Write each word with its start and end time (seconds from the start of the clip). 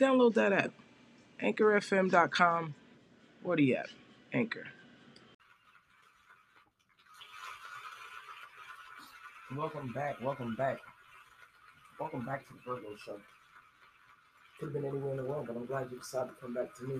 Download 0.00 0.32
that 0.32 0.54
app. 0.54 0.72
AnchorFM.com 1.42 2.74
or 3.44 3.56
the 3.56 3.76
app. 3.76 3.88
Anchor. 4.32 4.64
Welcome 9.54 9.92
back, 9.92 10.18
welcome 10.22 10.56
back. 10.56 10.78
Welcome 11.98 12.24
back 12.24 12.46
to 12.46 12.54
the 12.54 12.60
Virgo 12.64 12.96
Show. 13.04 13.20
Could 14.58 14.66
have 14.66 14.72
been 14.72 14.86
anywhere 14.86 15.10
in 15.10 15.16
the 15.18 15.24
world, 15.24 15.46
but 15.46 15.56
I'm 15.56 15.66
glad 15.66 15.88
you 15.90 15.98
decided 15.98 16.28
to 16.28 16.34
come 16.40 16.54
back 16.54 16.74
to 16.76 16.84
me. 16.84 16.94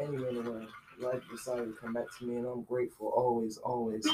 Anywhere 0.00 0.30
in 0.30 0.42
the 0.42 0.50
world. 0.50 0.68
Glad 0.98 1.20
you 1.28 1.36
decided 1.36 1.66
to 1.66 1.72
come 1.78 1.92
back 1.92 2.06
to 2.18 2.24
me, 2.24 2.36
and 2.36 2.46
I'm 2.46 2.62
grateful 2.62 3.08
always, 3.08 3.58
always. 3.58 4.08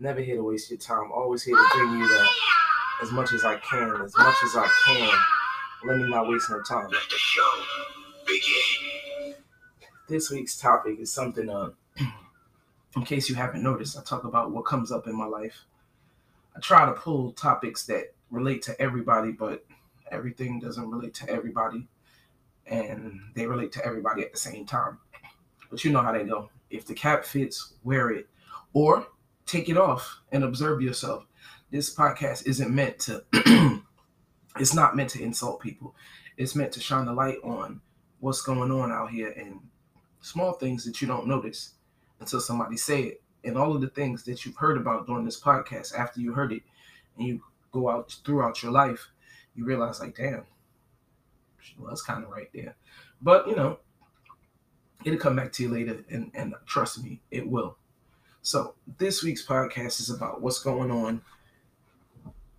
Never 0.00 0.20
here 0.20 0.36
to 0.36 0.42
waste 0.42 0.68
your 0.68 0.78
time. 0.78 1.12
Always 1.12 1.44
here 1.44 1.54
to 1.54 1.68
bring 1.74 2.00
you 2.00 2.08
that 2.08 2.28
as 3.02 3.12
much 3.12 3.32
as 3.32 3.44
I 3.44 3.56
can, 3.58 4.00
as 4.02 4.16
much 4.16 4.36
as 4.44 4.56
I 4.56 4.68
can. 4.86 5.41
Let 5.84 5.98
me 5.98 6.08
not 6.08 6.28
waste 6.28 6.48
no 6.48 6.62
time. 6.62 6.84
Let 6.84 7.10
the 7.10 7.16
show 7.18 7.50
begin. 8.24 9.34
This 10.08 10.30
week's 10.30 10.56
topic 10.56 11.00
is 11.00 11.12
something, 11.12 11.50
uh, 11.50 11.70
in 12.96 13.02
case 13.02 13.28
you 13.28 13.34
haven't 13.34 13.64
noticed, 13.64 13.98
I 13.98 14.02
talk 14.02 14.22
about 14.22 14.52
what 14.52 14.64
comes 14.64 14.92
up 14.92 15.08
in 15.08 15.16
my 15.16 15.24
life. 15.24 15.64
I 16.56 16.60
try 16.60 16.86
to 16.86 16.92
pull 16.92 17.32
topics 17.32 17.84
that 17.86 18.14
relate 18.30 18.62
to 18.62 18.80
everybody, 18.80 19.32
but 19.32 19.64
everything 20.12 20.60
doesn't 20.60 20.88
relate 20.88 21.14
to 21.14 21.28
everybody, 21.28 21.88
and 22.66 23.18
they 23.34 23.48
relate 23.48 23.72
to 23.72 23.84
everybody 23.84 24.22
at 24.22 24.30
the 24.30 24.38
same 24.38 24.64
time. 24.64 24.98
But 25.68 25.84
you 25.84 25.90
know 25.90 26.02
how 26.02 26.12
they 26.12 26.22
go. 26.22 26.48
If 26.70 26.86
the 26.86 26.94
cap 26.94 27.24
fits, 27.24 27.72
wear 27.82 28.10
it, 28.10 28.28
or 28.72 29.08
take 29.46 29.68
it 29.68 29.76
off 29.76 30.20
and 30.30 30.44
observe 30.44 30.80
yourself. 30.80 31.26
This 31.72 31.92
podcast 31.92 32.46
isn't 32.46 32.72
meant 32.72 33.00
to. 33.00 33.82
it's 34.58 34.74
not 34.74 34.96
meant 34.96 35.10
to 35.10 35.22
insult 35.22 35.60
people. 35.60 35.94
It's 36.36 36.54
meant 36.54 36.72
to 36.72 36.80
shine 36.80 37.06
the 37.06 37.12
light 37.12 37.38
on 37.42 37.80
what's 38.20 38.42
going 38.42 38.70
on 38.70 38.92
out 38.92 39.10
here 39.10 39.32
and 39.36 39.60
small 40.20 40.52
things 40.52 40.84
that 40.84 41.00
you 41.00 41.08
don't 41.08 41.26
notice 41.26 41.74
until 42.20 42.40
somebody 42.40 42.76
say 42.76 43.02
it. 43.02 43.22
And 43.44 43.58
all 43.58 43.74
of 43.74 43.80
the 43.80 43.88
things 43.88 44.22
that 44.24 44.44
you've 44.44 44.56
heard 44.56 44.76
about 44.76 45.06
during 45.06 45.24
this 45.24 45.40
podcast 45.40 45.98
after 45.98 46.20
you 46.20 46.32
heard 46.32 46.52
it 46.52 46.62
and 47.18 47.26
you 47.26 47.42
go 47.72 47.90
out 47.90 48.16
throughout 48.24 48.62
your 48.62 48.70
life, 48.70 49.08
you 49.56 49.64
realize 49.64 50.00
like, 50.00 50.16
damn, 50.16 50.46
well, 51.78 51.88
that's 51.88 52.02
kind 52.02 52.22
of 52.22 52.30
right 52.30 52.48
there. 52.54 52.76
But 53.20 53.48
you 53.48 53.56
know, 53.56 53.78
it'll 55.04 55.18
come 55.18 55.36
back 55.36 55.52
to 55.52 55.62
you 55.64 55.68
later 55.70 56.04
and, 56.10 56.30
and 56.34 56.54
trust 56.66 57.02
me, 57.02 57.20
it 57.30 57.48
will. 57.48 57.76
So 58.42 58.74
this 58.98 59.22
week's 59.22 59.44
podcast 59.44 60.00
is 60.00 60.10
about 60.10 60.40
what's 60.40 60.62
going 60.62 60.90
on 60.90 61.22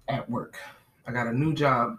at 0.07 0.29
work. 0.29 0.57
I 1.05 1.11
got 1.11 1.27
a 1.27 1.33
new 1.33 1.53
job 1.53 1.97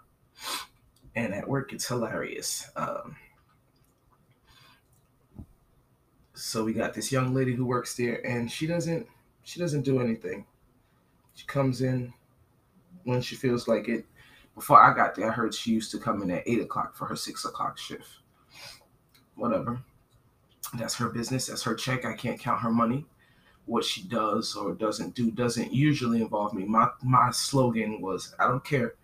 and 1.14 1.34
at 1.34 1.48
work 1.48 1.72
it's 1.72 1.86
hilarious. 1.86 2.68
Um, 2.76 3.16
so 6.32 6.64
we 6.64 6.72
got 6.72 6.94
this 6.94 7.12
young 7.12 7.34
lady 7.34 7.54
who 7.54 7.64
works 7.64 7.96
there 7.96 8.24
and 8.26 8.50
she 8.50 8.66
doesn't 8.66 9.06
she 9.42 9.60
doesn't 9.60 9.82
do 9.82 10.00
anything. 10.00 10.46
She 11.34 11.46
comes 11.46 11.82
in 11.82 12.12
when 13.04 13.20
she 13.20 13.36
feels 13.36 13.68
like 13.68 13.88
it. 13.88 14.06
Before 14.54 14.80
i 14.80 14.94
got 14.94 15.14
there 15.14 15.28
i 15.28 15.32
heard 15.32 15.52
she 15.52 15.72
used 15.72 15.90
to 15.90 15.98
come 15.98 16.22
in 16.22 16.30
at 16.30 16.46
8 16.46 16.60
o'clock 16.62 16.94
for 16.94 17.06
her 17.06 17.16
6 17.16 17.44
o'clock 17.44 17.76
shift. 17.76 18.08
Whatever. 19.34 19.80
That's 20.78 20.94
her 20.94 21.08
business. 21.08 21.46
That's 21.46 21.62
her 21.64 21.74
check. 21.74 22.04
I 22.04 22.14
can't 22.14 22.40
count 22.40 22.62
her 22.62 22.70
money 22.70 23.04
what 23.66 23.84
she 23.84 24.02
does 24.02 24.54
or 24.56 24.74
doesn't 24.74 25.14
do 25.14 25.30
doesn't 25.30 25.72
usually 25.72 26.20
involve 26.20 26.52
me 26.52 26.64
my 26.64 26.88
my 27.02 27.30
slogan 27.30 28.00
was 28.00 28.34
i 28.38 28.46
don't 28.46 28.64
care 28.64 28.94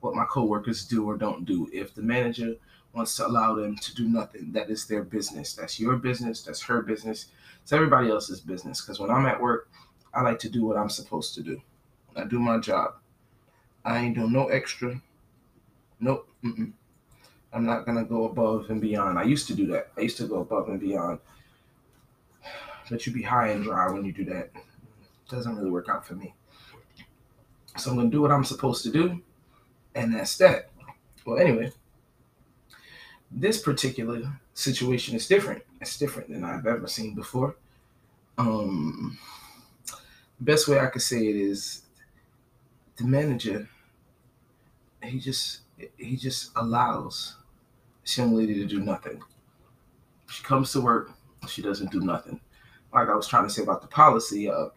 what 0.00 0.14
my 0.14 0.24
coworkers 0.26 0.84
do 0.86 1.08
or 1.08 1.16
don't 1.16 1.44
do 1.44 1.68
if 1.72 1.94
the 1.94 2.02
manager 2.02 2.54
wants 2.92 3.16
to 3.16 3.26
allow 3.26 3.54
them 3.54 3.76
to 3.76 3.94
do 3.94 4.08
nothing. 4.08 4.52
That 4.52 4.70
is 4.70 4.86
their 4.86 5.02
business. 5.02 5.54
That's 5.54 5.78
your 5.78 5.96
business. 5.96 6.42
That's 6.42 6.62
her 6.62 6.82
business. 6.82 7.26
It's 7.62 7.72
everybody 7.72 8.10
else's 8.10 8.40
business. 8.40 8.80
Because 8.80 8.98
when 8.98 9.10
I'm 9.10 9.26
at 9.26 9.40
work, 9.40 9.68
I 10.12 10.22
like 10.22 10.38
to 10.40 10.48
do 10.48 10.64
what 10.64 10.76
I'm 10.76 10.90
supposed 10.90 11.34
to 11.36 11.42
do. 11.42 11.60
I 12.16 12.24
do 12.24 12.40
my 12.40 12.58
job. 12.58 12.94
I 13.84 13.98
ain't 13.98 14.16
doing 14.16 14.32
no 14.32 14.48
extra. 14.48 15.00
Nope. 16.00 16.28
Mm-mm. 16.44 16.72
I'm 17.52 17.64
not 17.64 17.84
gonna 17.84 18.04
go 18.04 18.24
above 18.24 18.70
and 18.70 18.80
beyond. 18.80 19.18
I 19.18 19.24
used 19.24 19.46
to 19.48 19.54
do 19.54 19.66
that. 19.68 19.90
I 19.96 20.02
used 20.02 20.16
to 20.18 20.26
go 20.26 20.40
above 20.40 20.68
and 20.68 20.80
beyond. 20.80 21.18
But 22.90 23.06
you 23.06 23.12
be 23.12 23.22
high 23.22 23.48
and 23.48 23.62
dry 23.62 23.90
when 23.90 24.04
you 24.04 24.12
do 24.12 24.24
that. 24.26 24.50
Doesn't 25.28 25.56
really 25.56 25.70
work 25.70 25.88
out 25.88 26.04
for 26.04 26.14
me. 26.14 26.34
So 27.76 27.90
I'm 27.90 27.96
gonna 27.96 28.10
do 28.10 28.20
what 28.20 28.32
I'm 28.32 28.44
supposed 28.44 28.82
to 28.82 28.90
do, 28.90 29.22
and 29.94 30.12
that's 30.12 30.36
that. 30.38 30.70
Well, 31.24 31.38
anyway, 31.38 31.72
this 33.30 33.62
particular 33.62 34.40
situation 34.54 35.14
is 35.14 35.28
different. 35.28 35.62
It's 35.80 35.96
different 35.96 36.28
than 36.30 36.44
I've 36.44 36.66
ever 36.66 36.88
seen 36.88 37.14
before. 37.14 37.56
Um, 38.36 39.16
the 39.86 40.44
best 40.44 40.66
way 40.66 40.80
I 40.80 40.86
could 40.86 41.02
say 41.02 41.28
it 41.28 41.36
is 41.36 41.82
the 42.96 43.04
manager. 43.04 43.68
He 45.02 45.18
just 45.18 45.60
he 45.96 46.16
just 46.16 46.50
allows 46.56 47.36
this 48.02 48.18
young 48.18 48.34
lady 48.34 48.54
to 48.54 48.66
do 48.66 48.80
nothing. 48.80 49.22
She 50.28 50.42
comes 50.42 50.72
to 50.72 50.80
work, 50.80 51.10
she 51.48 51.62
doesn't 51.62 51.90
do 51.90 52.00
nothing. 52.00 52.40
Like 52.92 53.08
I 53.08 53.14
was 53.14 53.28
trying 53.28 53.44
to 53.44 53.50
say 53.50 53.62
about 53.62 53.82
the 53.82 53.88
policy. 53.88 54.50
Uh, 54.50 54.68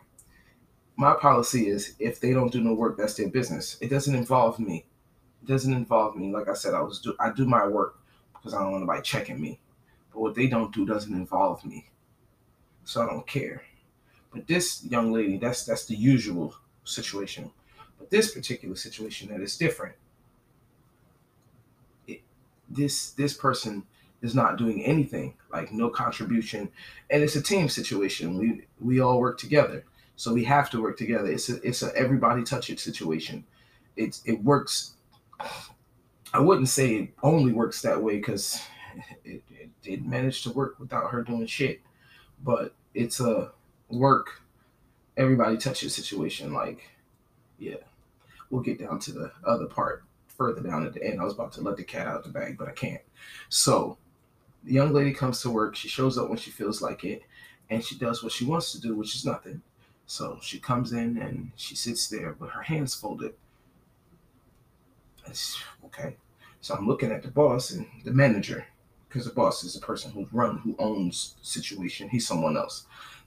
my 0.95 1.13
policy 1.13 1.67
is 1.67 1.95
if 1.99 2.19
they 2.19 2.33
don't 2.33 2.51
do 2.51 2.61
no 2.61 2.73
work, 2.73 2.97
that's 2.97 3.15
their 3.15 3.29
business. 3.29 3.77
It 3.81 3.89
doesn't 3.89 4.15
involve 4.15 4.59
me. 4.59 4.85
It 5.41 5.47
doesn't 5.47 5.73
involve 5.73 6.15
me. 6.15 6.31
Like 6.31 6.47
I 6.47 6.53
said, 6.53 6.73
I 6.73 6.81
was 6.81 6.99
do 6.99 7.15
I 7.19 7.31
do 7.31 7.45
my 7.45 7.67
work 7.67 7.99
because 8.33 8.53
I 8.53 8.59
don't 8.59 8.71
want 8.71 8.83
anybody 8.83 9.01
checking 9.01 9.41
me. 9.41 9.59
But 10.11 10.21
what 10.21 10.35
they 10.35 10.47
don't 10.47 10.73
do 10.73 10.85
doesn't 10.85 11.13
involve 11.13 11.65
me. 11.65 11.89
So 12.85 13.01
I 13.01 13.05
don't 13.07 13.25
care. 13.25 13.63
But 14.31 14.47
this 14.47 14.83
young 14.85 15.11
lady, 15.11 15.37
that's 15.37 15.65
that's 15.65 15.85
the 15.85 15.95
usual 15.95 16.55
situation. 16.83 17.51
But 17.97 18.09
this 18.09 18.33
particular 18.33 18.75
situation 18.75 19.29
that 19.29 19.41
is 19.41 19.57
different. 19.57 19.95
It, 22.07 22.21
this 22.69 23.11
this 23.11 23.33
person 23.33 23.83
is 24.23 24.33
not 24.33 24.57
doing 24.57 24.83
anything, 24.83 25.35
like 25.51 25.71
no 25.71 25.89
contribution. 25.89 26.69
And 27.11 27.21
it's 27.21 27.35
a 27.35 27.43
team 27.43 27.69
situation. 27.69 28.39
We 28.39 28.65
we 28.79 28.99
all 28.99 29.19
work 29.19 29.37
together. 29.37 29.85
So 30.15 30.33
we 30.33 30.43
have 30.45 30.71
to 30.71 30.81
work 30.81 30.97
together. 30.97 31.29
It's 31.29 31.49
a 31.49 31.61
it's 31.61 31.83
a 31.83 31.95
everybody 31.95 32.43
touch 32.43 32.71
it 32.71 32.79
situation. 32.79 33.45
It's 33.95 34.23
it 34.25 34.43
works 34.43 34.93
I 36.33 36.39
wouldn't 36.39 36.69
say 36.69 36.95
it 36.95 37.09
only 37.21 37.51
works 37.51 37.81
that 37.83 38.01
way 38.01 38.17
because 38.17 38.59
it, 39.23 39.43
it, 39.49 39.69
it 39.83 40.05
managed 40.05 40.43
to 40.43 40.51
work 40.51 40.79
without 40.79 41.11
her 41.11 41.21
doing 41.21 41.45
shit. 41.45 41.81
But 42.43 42.73
it's 42.93 43.19
a 43.19 43.51
work, 43.89 44.41
everybody 45.15 45.57
touches 45.57 45.93
situation. 45.93 46.53
Like, 46.53 46.89
yeah, 47.59 47.75
we'll 48.49 48.63
get 48.63 48.79
down 48.79 48.99
to 48.99 49.11
the 49.11 49.31
other 49.45 49.67
part 49.67 50.03
further 50.27 50.61
down 50.61 50.85
at 50.85 50.93
the 50.93 51.03
end. 51.03 51.21
I 51.21 51.23
was 51.23 51.33
about 51.33 51.53
to 51.53 51.61
let 51.61 51.77
the 51.77 51.83
cat 51.83 52.07
out 52.07 52.17
of 52.17 52.23
the 52.23 52.29
bag, 52.29 52.57
but 52.57 52.67
I 52.67 52.71
can't. 52.71 53.01
So, 53.49 53.97
the 54.63 54.73
young 54.73 54.93
lady 54.93 55.13
comes 55.13 55.41
to 55.41 55.49
work. 55.49 55.75
She 55.75 55.87
shows 55.87 56.17
up 56.17 56.29
when 56.29 56.37
she 56.37 56.51
feels 56.51 56.81
like 56.81 57.03
it, 57.03 57.23
and 57.69 57.83
she 57.83 57.97
does 57.97 58.23
what 58.23 58.31
she 58.31 58.45
wants 58.45 58.71
to 58.71 58.81
do, 58.81 58.95
which 58.95 59.15
is 59.15 59.25
nothing. 59.25 59.61
So 60.05 60.37
she 60.41 60.59
comes 60.59 60.91
in 60.91 61.17
and 61.17 61.51
she 61.55 61.75
sits 61.75 62.07
there 62.07 62.35
with 62.39 62.51
her 62.51 62.61
hands 62.61 62.93
folded. 62.93 63.33
It's 65.27 65.61
okay. 65.85 66.17
So 66.61 66.75
I'm 66.75 66.87
looking 66.87 67.11
at 67.11 67.23
the 67.23 67.31
boss 67.31 67.71
and 67.71 67.85
the 68.03 68.11
manager, 68.11 68.65
because 69.07 69.25
the 69.25 69.33
boss 69.33 69.63
is 69.63 69.73
the 69.73 69.79
person 69.79 70.11
who 70.11 70.27
run, 70.31 70.57
who 70.59 70.75
owns 70.79 71.35
the 71.39 71.45
situation. 71.45 72.09
He's 72.09 72.27
someone 72.27 72.57
else. 72.57 72.85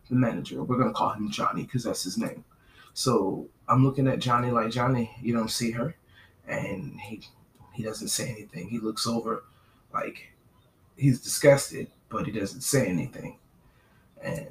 The 0.08 0.14
manager. 0.14 0.62
We're 0.62 0.78
gonna 0.78 0.92
call 0.92 1.12
him 1.12 1.30
Johnny 1.30 1.62
because 1.62 1.84
that's 1.84 2.04
his 2.04 2.18
name. 2.18 2.44
So 2.94 3.48
I'm 3.68 3.84
looking 3.84 4.06
at 4.06 4.20
Johnny 4.20 4.50
like 4.50 4.70
Johnny. 4.70 5.10
You 5.20 5.34
don't 5.34 5.50
see 5.50 5.72
her, 5.72 5.96
and 6.46 7.00
he 7.00 7.22
he 7.72 7.82
doesn't 7.82 8.08
say 8.08 8.30
anything. 8.30 8.68
He 8.68 8.78
looks 8.78 9.06
over, 9.06 9.44
like 9.92 10.32
he's 10.96 11.20
disgusted, 11.20 11.88
but 12.08 12.26
he 12.26 12.32
doesn't 12.32 12.62
say 12.62 12.86
anything. 12.86 13.38
And 14.22 14.48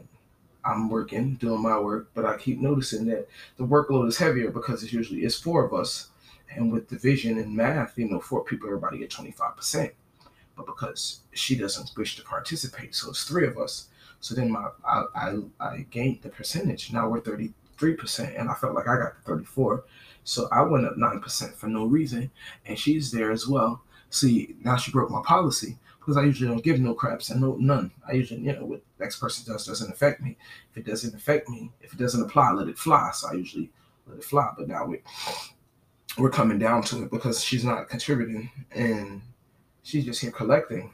I'm 0.65 0.89
working, 0.89 1.35
doing 1.35 1.61
my 1.61 1.79
work, 1.79 2.09
but 2.13 2.25
I 2.25 2.37
keep 2.37 2.59
noticing 2.59 3.05
that 3.07 3.27
the 3.57 3.65
workload 3.65 4.07
is 4.09 4.17
heavier 4.17 4.51
because 4.51 4.83
it's 4.83 4.93
usually 4.93 5.21
it's 5.25 5.35
four 5.39 5.65
of 5.65 5.73
us 5.73 6.09
And 6.55 6.71
with 6.71 6.89
division 6.89 7.37
and 7.39 7.55
math, 7.55 7.97
you 7.97 8.09
know, 8.09 8.19
four 8.19 8.43
people, 8.43 8.67
everybody 8.69 8.99
get 8.99 9.09
25%. 9.11 9.91
But 10.55 10.65
because 10.65 11.21
she 11.33 11.55
doesn't 11.57 11.91
wish 11.97 12.15
to 12.17 12.23
participate, 12.23 12.95
so 12.95 13.09
it's 13.11 13.23
three 13.25 13.47
of 13.47 13.57
us. 13.57 13.89
So 14.21 14.35
then 14.35 14.51
my 14.51 14.69
I, 14.85 15.03
I, 15.15 15.37
I 15.59 15.85
gained 15.91 16.21
the 16.21 16.29
percentage. 16.29 16.91
Now 16.93 17.09
we're 17.09 17.21
33%, 17.21 18.39
and 18.39 18.49
I 18.49 18.53
felt 18.55 18.73
like 18.75 18.87
I 18.87 18.97
got 18.97 19.15
the 19.15 19.21
34. 19.31 19.83
So 20.23 20.47
I 20.51 20.61
went 20.63 20.85
up 20.85 20.95
9% 20.95 21.53
for 21.55 21.67
no 21.67 21.85
reason, 21.85 22.31
and 22.65 22.79
she's 22.79 23.11
there 23.11 23.31
as 23.31 23.47
well. 23.47 23.81
See, 24.09 24.55
now 24.63 24.77
she 24.77 24.91
broke 24.91 25.11
my 25.11 25.21
policy 25.23 25.77
because 26.05 26.17
I 26.17 26.23
usually 26.23 26.49
don't 26.49 26.63
give 26.63 26.79
no 26.79 26.93
craps 26.93 27.31
and 27.31 27.41
no 27.41 27.55
none. 27.55 27.91
I 28.07 28.13
usually, 28.13 28.41
you 28.41 28.53
know, 28.53 28.65
what 28.65 28.81
next 28.99 29.19
person 29.19 29.51
does 29.51 29.65
doesn't 29.65 29.91
affect 29.91 30.21
me. 30.21 30.37
If 30.71 30.77
it 30.77 30.85
doesn't 30.85 31.15
affect 31.15 31.49
me, 31.49 31.71
if 31.81 31.93
it 31.93 31.97
doesn't 31.97 32.21
apply, 32.21 32.51
let 32.51 32.67
it 32.67 32.77
fly. 32.77 33.09
So 33.11 33.29
I 33.29 33.33
usually 33.33 33.71
let 34.05 34.19
it 34.19 34.23
fly. 34.23 34.51
But 34.55 34.67
now 34.67 34.85
we 34.85 35.01
we're 36.19 36.29
coming 36.29 36.59
down 36.59 36.83
to 36.83 37.03
it 37.03 37.11
because 37.11 37.43
she's 37.43 37.65
not 37.65 37.89
contributing 37.89 38.51
and 38.71 39.19
she's 39.81 40.05
just 40.05 40.21
here 40.21 40.31
collecting. 40.31 40.91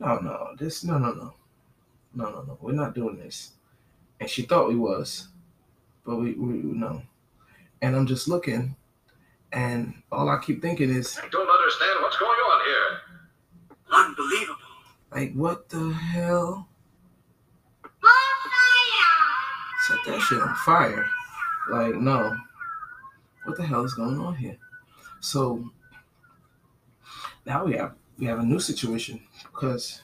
No, 0.00 0.18
no, 0.18 0.48
this 0.58 0.82
no 0.82 0.98
no 0.98 1.12
no. 1.12 1.34
No 2.14 2.30
no 2.30 2.42
no. 2.42 2.58
We're 2.60 2.72
not 2.72 2.96
doing 2.96 3.18
this. 3.18 3.52
And 4.18 4.28
she 4.28 4.42
thought 4.42 4.68
we 4.68 4.76
was. 4.76 5.28
But 6.04 6.16
we 6.16 6.32
we 6.32 6.54
no. 6.56 7.02
And 7.82 7.94
I'm 7.94 8.06
just 8.06 8.26
looking 8.26 8.74
and 9.52 9.94
all 10.10 10.28
I 10.28 10.38
keep 10.38 10.60
thinking 10.60 10.90
is 10.90 11.18
I 11.18 11.28
don't 11.28 11.48
understand 11.48 12.02
what's 12.02 12.16
going 12.16 12.30
on. 12.30 12.41
Unbelievable. 13.92 14.56
like 15.10 15.32
what 15.34 15.68
the 15.68 15.92
hell? 15.92 16.68
Set 19.86 19.98
that 20.06 20.20
shit 20.20 20.40
on 20.40 20.54
fire. 20.64 21.04
Like, 21.70 21.94
no. 21.96 22.36
What 23.44 23.56
the 23.56 23.64
hell 23.64 23.84
is 23.84 23.94
going 23.94 24.18
on 24.18 24.36
here? 24.36 24.56
So 25.20 25.70
now 27.44 27.64
we 27.64 27.74
have 27.74 27.94
we 28.18 28.26
have 28.26 28.38
a 28.38 28.44
new 28.44 28.60
situation 28.60 29.20
because 29.42 30.02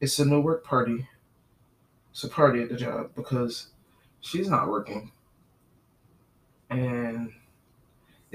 it's 0.00 0.18
a 0.18 0.24
no 0.24 0.40
work 0.40 0.64
party. 0.64 1.06
It's 2.10 2.24
a 2.24 2.28
party 2.28 2.62
at 2.62 2.68
the 2.68 2.76
job 2.76 3.10
because 3.14 3.68
she's 4.20 4.48
not 4.48 4.68
working. 4.68 5.12
And 6.70 7.32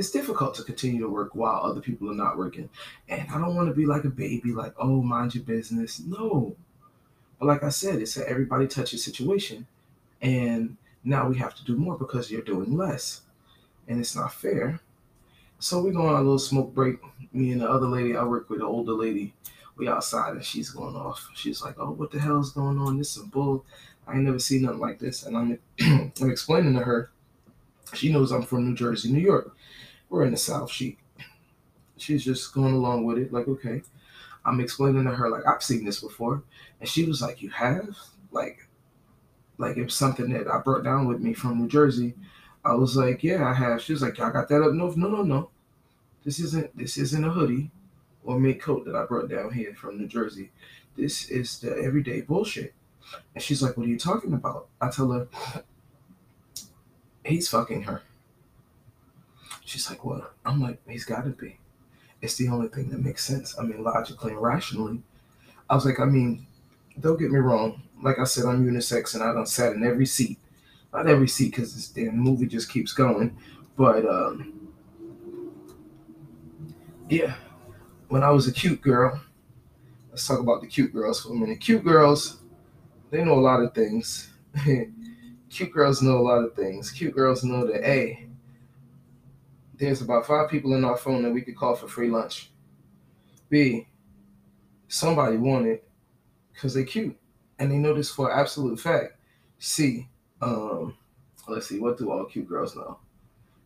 it's 0.01 0.09
difficult 0.09 0.55
to 0.55 0.63
continue 0.63 0.99
to 0.99 1.07
work 1.07 1.35
while 1.35 1.61
other 1.63 1.79
people 1.79 2.09
are 2.09 2.15
not 2.15 2.35
working. 2.35 2.67
And 3.07 3.29
I 3.29 3.37
don't 3.37 3.53
want 3.53 3.69
to 3.69 3.75
be 3.75 3.85
like 3.85 4.03
a 4.03 4.09
baby, 4.09 4.51
like, 4.51 4.73
oh, 4.79 5.03
mind 5.03 5.35
your 5.35 5.43
business. 5.43 5.99
No. 5.99 6.55
But 7.37 7.45
like 7.45 7.63
I 7.63 7.69
said, 7.69 8.01
it's 8.01 8.17
a 8.17 8.27
everybody 8.27 8.65
touches 8.65 9.03
situation. 9.03 9.67
And 10.19 10.75
now 11.03 11.27
we 11.27 11.37
have 11.37 11.53
to 11.53 11.63
do 11.63 11.77
more 11.77 11.99
because 11.99 12.31
you're 12.31 12.41
doing 12.41 12.75
less. 12.75 13.21
And 13.87 13.99
it's 13.99 14.15
not 14.15 14.33
fair. 14.33 14.79
So 15.59 15.83
we 15.83 15.91
go 15.91 16.07
on 16.07 16.15
a 16.15 16.23
little 16.23 16.39
smoke 16.39 16.73
break. 16.73 16.97
Me 17.31 17.51
and 17.51 17.61
the 17.61 17.69
other 17.69 17.85
lady 17.85 18.17
I 18.17 18.23
work 18.23 18.49
with, 18.49 18.57
the 18.57 18.65
older 18.65 18.93
lady, 18.93 19.35
we 19.77 19.87
outside 19.87 20.33
and 20.33 20.43
she's 20.43 20.71
going 20.71 20.95
off. 20.95 21.29
She's 21.35 21.61
like, 21.61 21.75
Oh, 21.77 21.91
what 21.91 22.09
the 22.09 22.19
hell 22.19 22.39
is 22.39 22.49
going 22.49 22.79
on? 22.79 22.97
This 22.97 23.17
is 23.17 23.23
bull. 23.25 23.65
I 24.07 24.15
ain't 24.15 24.23
never 24.23 24.39
seen 24.39 24.63
nothing 24.63 24.79
like 24.79 24.97
this. 24.97 25.27
And 25.27 25.37
I'm 25.37 25.59
I'm 26.19 26.31
explaining 26.31 26.73
to 26.73 26.79
her. 26.79 27.11
She 27.93 28.11
knows 28.11 28.31
I'm 28.31 28.41
from 28.41 28.67
New 28.67 28.75
Jersey, 28.75 29.11
New 29.11 29.19
York. 29.19 29.55
We're 30.11 30.25
in 30.25 30.31
the 30.31 30.37
South. 30.37 30.69
She 30.69 30.97
she's 31.95 32.25
just 32.25 32.53
going 32.53 32.73
along 32.73 33.05
with 33.05 33.17
it, 33.17 33.31
like, 33.33 33.47
okay. 33.47 33.81
I'm 34.43 34.59
explaining 34.59 35.05
to 35.05 35.11
her, 35.11 35.29
like, 35.29 35.47
I've 35.47 35.63
seen 35.63 35.85
this 35.85 36.01
before. 36.01 36.43
And 36.79 36.89
she 36.89 37.05
was 37.05 37.21
like, 37.21 37.41
You 37.41 37.49
have? 37.51 37.95
Like, 38.31 38.67
like 39.57 39.77
it 39.77 39.83
was 39.83 39.93
something 39.93 40.29
that 40.33 40.49
I 40.49 40.59
brought 40.59 40.83
down 40.83 41.07
with 41.07 41.21
me 41.21 41.33
from 41.33 41.59
New 41.59 41.67
Jersey. 41.67 42.13
I 42.65 42.73
was 42.73 42.97
like, 42.97 43.23
Yeah, 43.23 43.47
I 43.47 43.53
have. 43.53 43.81
She 43.81 43.93
was 43.93 44.01
like, 44.01 44.17
Y'all 44.17 44.31
got 44.31 44.49
that 44.49 44.61
up? 44.61 44.73
No, 44.73 44.91
no, 44.97 45.07
no, 45.07 45.23
no. 45.23 45.49
This 46.25 46.39
isn't 46.39 46.77
this 46.77 46.97
isn't 46.97 47.23
a 47.23 47.29
hoodie 47.29 47.71
or 48.25 48.37
mid 48.37 48.61
coat 48.61 48.85
that 48.85 48.95
I 48.95 49.05
brought 49.05 49.29
down 49.29 49.53
here 49.53 49.73
from 49.75 49.97
New 49.97 50.07
Jersey. 50.07 50.51
This 50.97 51.29
is 51.29 51.59
the 51.59 51.77
everyday 51.77 52.21
bullshit. 52.21 52.73
And 53.33 53.41
she's 53.41 53.63
like, 53.63 53.77
What 53.77 53.85
are 53.85 53.89
you 53.89 53.97
talking 53.99 54.33
about? 54.33 54.67
I 54.81 54.89
tell 54.89 55.11
her, 55.11 55.27
He's 57.23 57.47
fucking 57.47 57.83
her. 57.83 58.01
She's 59.71 59.89
like, 59.89 60.03
What? 60.03 60.33
I'm 60.45 60.61
like, 60.61 60.81
He's 60.85 61.05
gotta 61.05 61.29
be. 61.29 61.57
It's 62.21 62.35
the 62.35 62.49
only 62.49 62.67
thing 62.67 62.89
that 62.89 62.99
makes 62.99 63.23
sense. 63.23 63.57
I 63.57 63.63
mean, 63.63 63.83
logically 63.83 64.33
and 64.33 64.41
rationally. 64.41 65.01
I 65.69 65.75
was 65.75 65.85
like, 65.85 66.01
I 66.01 66.05
mean, 66.05 66.45
don't 66.99 67.17
get 67.17 67.31
me 67.31 67.39
wrong. 67.39 67.81
Like 68.03 68.19
I 68.19 68.25
said, 68.25 68.45
I'm 68.45 68.69
unisex 68.69 69.13
and 69.13 69.23
I 69.23 69.33
don't 69.33 69.47
sat 69.47 69.73
in 69.73 69.85
every 69.85 70.05
seat. 70.05 70.37
Not 70.93 71.07
every 71.07 71.29
seat 71.29 71.51
because 71.51 71.73
this 71.73 71.87
damn 71.87 72.17
movie 72.17 72.47
just 72.47 72.69
keeps 72.69 72.91
going. 72.91 73.37
But 73.77 74.05
um 74.05 74.69
yeah. 77.09 77.35
When 78.09 78.23
I 78.23 78.31
was 78.31 78.47
a 78.49 78.51
cute 78.51 78.81
girl, 78.81 79.21
let's 80.09 80.27
talk 80.27 80.41
about 80.41 80.59
the 80.59 80.67
cute 80.67 80.91
girls 80.91 81.23
for 81.23 81.31
a 81.31 81.35
minute. 81.35 81.61
Cute 81.61 81.85
girls, 81.85 82.41
they 83.09 83.23
know 83.23 83.35
a 83.35 83.39
lot 83.39 83.61
of 83.61 83.73
things. 83.73 84.29
cute 85.49 85.71
girls 85.71 86.01
know 86.01 86.17
a 86.17 86.19
lot 86.19 86.43
of 86.43 86.53
things. 86.55 86.91
Cute 86.91 87.15
girls 87.15 87.45
know 87.45 87.65
that 87.65 87.83
hey, 87.85 88.27
there's 89.81 90.01
about 90.03 90.27
five 90.27 90.47
people 90.47 90.75
in 90.75 90.85
our 90.85 90.95
phone 90.95 91.23
that 91.23 91.31
we 91.31 91.41
could 91.41 91.57
call 91.57 91.73
for 91.73 91.87
free 91.87 92.07
lunch. 92.07 92.51
B, 93.49 93.87
somebody 94.87 95.37
wanted 95.37 95.81
because 96.53 96.75
they 96.75 96.83
cute 96.83 97.17
and 97.57 97.71
they 97.71 97.77
know 97.77 97.95
this 97.95 98.11
for 98.11 98.31
absolute 98.31 98.79
fact. 98.79 99.15
C, 99.57 100.07
um, 100.39 100.95
let's 101.47 101.67
see, 101.67 101.79
what 101.79 101.97
do 101.97 102.11
all 102.11 102.25
cute 102.25 102.47
girls 102.47 102.75
know? 102.75 102.99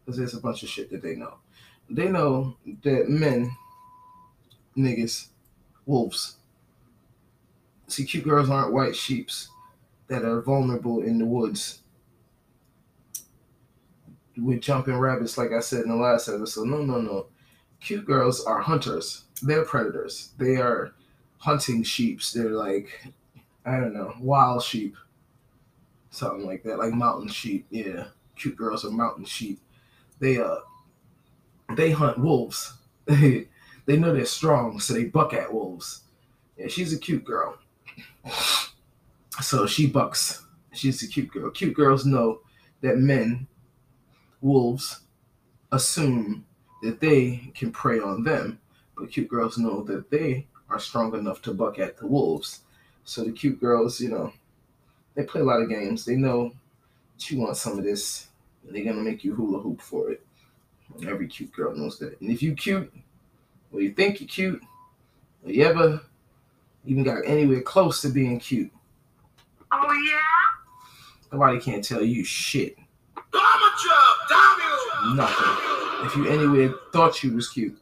Because 0.06 0.18
there's 0.18 0.34
a 0.34 0.40
bunch 0.40 0.64
of 0.64 0.70
shit 0.70 0.90
that 0.92 1.04
they 1.04 1.16
know. 1.16 1.34
They 1.90 2.08
know 2.08 2.56
that 2.84 3.10
men, 3.10 3.52
niggas, 4.78 5.28
wolves. 5.86 6.38
See, 7.88 8.06
cute 8.06 8.24
girls 8.24 8.50
aren't 8.50 8.74
white 8.74 8.96
sheeps 8.96 9.50
that 10.08 10.24
are 10.24 10.42
vulnerable 10.42 11.02
in 11.02 11.18
the 11.18 11.26
woods 11.26 11.82
with 14.38 14.62
jumping 14.62 14.98
rabbits, 14.98 15.38
like 15.38 15.52
I 15.52 15.60
said 15.60 15.84
in 15.84 15.90
the 15.90 15.96
last 15.96 16.28
episode. 16.28 16.68
No, 16.68 16.78
no, 16.78 17.00
no. 17.00 17.28
Cute 17.80 18.06
girls 18.06 18.44
are 18.46 18.62
hunters. 18.62 19.26
They're 19.42 19.66
predators. 19.66 20.32
They 20.38 20.58
are 20.58 20.94
hunting 21.38 21.84
sheeps. 21.84 22.34
They're 22.34 22.50
like, 22.52 23.06
I 23.66 23.78
don't 23.78 23.94
know, 23.94 24.14
wild 24.20 24.64
sheep. 24.64 24.96
Something 26.10 26.46
like 26.46 26.64
that. 26.64 26.80
Like 26.80 26.94
mountain 26.94 27.30
sheep. 27.30 27.66
Yeah. 27.70 28.06
Cute 28.36 28.56
girls 28.56 28.86
are 28.86 28.92
mountain 28.92 29.26
sheep. 29.26 29.60
They 30.20 30.40
uh 30.40 30.58
they 31.76 31.92
hunt 31.92 32.18
wolves. 32.18 32.74
they 33.06 33.48
know 33.88 34.14
they're 34.14 34.26
strong, 34.26 34.80
so 34.80 34.94
they 34.94 35.06
buck 35.06 35.34
at 35.34 35.54
wolves. 35.54 36.02
Yeah, 36.58 36.68
she's 36.68 36.94
a 36.94 37.00
cute 37.00 37.26
girl. 37.26 37.58
So 39.42 39.68
she 39.68 39.88
bucks. 39.88 40.46
She's 40.74 41.04
a 41.04 41.08
cute 41.08 41.32
girl. 41.32 41.50
Cute 41.52 41.74
girls 41.74 42.06
know 42.06 42.42
that 42.82 42.98
men 42.98 43.48
wolves 44.42 45.02
assume 45.72 46.46
that 46.84 47.00
they 47.00 47.52
can 47.56 47.72
prey 47.72 48.00
on 48.00 48.24
them, 48.24 48.60
but 48.98 49.12
cute 49.12 49.28
girls 49.28 49.58
know 49.58 49.84
that 49.84 50.10
they 50.10 50.48
are 50.70 50.80
strong 50.80 51.16
enough 51.16 51.42
to 51.44 51.54
buck 51.54 51.80
at 51.80 51.98
the 51.98 52.08
wolves. 52.08 52.62
So 53.04 53.24
the 53.24 53.32
cute 53.32 53.60
girls, 53.60 54.00
you 54.00 54.10
know, 54.10 54.34
they 55.16 55.24
play 55.24 55.42
a 55.42 55.46
lot 55.46 55.62
of 55.62 55.70
games. 55.70 56.06
They 56.06 56.16
know 56.16 56.52
that 57.16 57.32
you 57.32 57.40
want 57.40 57.58
some 57.58 57.78
of 57.78 57.84
this, 57.84 58.28
and 58.66 58.76
they're 58.76 58.84
gonna 58.84 59.02
make 59.02 59.24
you 59.24 59.36
hula 59.36 59.60
hoop 59.60 59.82
for 59.82 60.12
it. 60.12 60.26
Every 61.06 61.28
cute 61.28 61.52
girl 61.52 61.76
knows 61.76 62.00
that. 62.00 62.20
And 62.22 62.30
if 62.30 62.42
you 62.42 62.56
cute, 62.56 62.92
or 63.72 63.82
you 63.82 63.92
think 63.92 64.20
you're 64.20 64.28
cute, 64.28 64.62
or 65.44 65.52
you 65.52 65.64
ever 65.64 66.02
even 66.86 67.04
got 67.04 67.26
anywhere 67.26 67.62
close 67.62 68.02
to 68.02 68.10
being 68.10 68.40
cute, 68.40 68.72
Oh 69.72 69.94
yeah? 70.10 70.20
nobody 71.32 71.60
can't 71.60 71.84
tell 71.84 72.04
you 72.04 72.24
shit. 72.24 72.78
Nothing. 75.16 76.06
If 76.06 76.16
you 76.16 76.28
anywhere 76.28 76.74
thought 76.92 77.24
you 77.24 77.34
was 77.34 77.50
cute, 77.50 77.78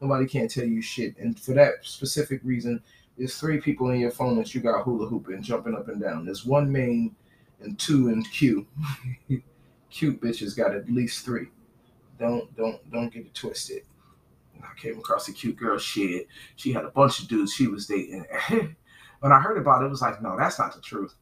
nobody 0.00 0.26
can't 0.26 0.50
tell 0.50 0.64
you 0.64 0.80
shit. 0.82 1.16
And 1.18 1.38
for 1.38 1.52
that 1.54 1.74
specific 1.82 2.40
reason, 2.44 2.82
there's 3.18 3.38
three 3.38 3.60
people 3.60 3.90
in 3.90 4.00
your 4.00 4.10
phone 4.10 4.36
that 4.36 4.54
you 4.54 4.60
got 4.60 4.82
hula 4.82 5.06
hooping, 5.06 5.42
jumping 5.42 5.74
up 5.74 5.88
and 5.88 6.00
down. 6.00 6.24
There's 6.24 6.46
one 6.46 6.70
main 6.70 7.14
and 7.60 7.78
two 7.78 8.08
in 8.08 8.22
Q. 8.24 8.66
cute 9.90 10.20
bitches 10.20 10.56
got 10.56 10.74
at 10.74 10.88
least 10.88 11.24
three. 11.24 11.48
Don't 12.18 12.54
don't 12.56 12.90
don't 12.90 13.12
get 13.12 13.26
it 13.26 13.34
twisted. 13.34 13.82
I 14.62 14.78
came 14.78 14.98
across 14.98 15.28
a 15.28 15.32
cute 15.32 15.56
girl. 15.56 15.78
Shit, 15.78 16.28
she 16.56 16.72
had 16.72 16.84
a 16.84 16.90
bunch 16.90 17.20
of 17.20 17.28
dudes 17.28 17.52
she 17.52 17.66
was 17.66 17.86
dating. 17.86 18.26
when 19.20 19.32
I 19.32 19.40
heard 19.40 19.58
about 19.58 19.82
it, 19.82 19.86
it 19.86 19.90
was 19.90 20.02
like, 20.02 20.22
no, 20.22 20.36
that's 20.36 20.58
not 20.58 20.74
the 20.74 20.80
truth. 20.80 21.14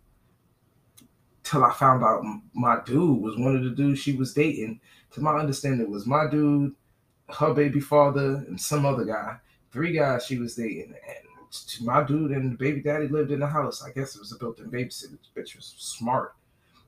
Till 1.48 1.64
I 1.64 1.72
found 1.72 2.04
out 2.04 2.22
my 2.52 2.80
dude 2.84 3.22
was 3.22 3.38
one 3.38 3.56
of 3.56 3.64
the 3.64 3.70
dudes 3.70 4.00
she 4.00 4.12
was 4.12 4.34
dating. 4.34 4.80
To 5.12 5.22
my 5.22 5.34
understanding, 5.34 5.80
it 5.80 5.88
was 5.88 6.04
my 6.04 6.28
dude, 6.30 6.74
her 7.30 7.54
baby 7.54 7.80
father, 7.80 8.44
and 8.46 8.60
some 8.60 8.84
other 8.84 9.06
guy. 9.06 9.38
Three 9.72 9.92
guys 9.92 10.26
she 10.26 10.36
was 10.36 10.56
dating, 10.56 10.92
and 11.08 11.86
my 11.86 12.02
dude 12.02 12.32
and 12.32 12.52
the 12.52 12.56
baby 12.58 12.82
daddy 12.82 13.08
lived 13.08 13.30
in 13.30 13.40
the 13.40 13.46
house. 13.46 13.82
I 13.82 13.92
guess 13.92 14.14
it 14.14 14.18
was 14.20 14.32
a 14.32 14.38
built-in 14.38 14.70
babysitter. 14.70 15.16
Bitch 15.34 15.56
was 15.56 15.74
smart. 15.78 16.34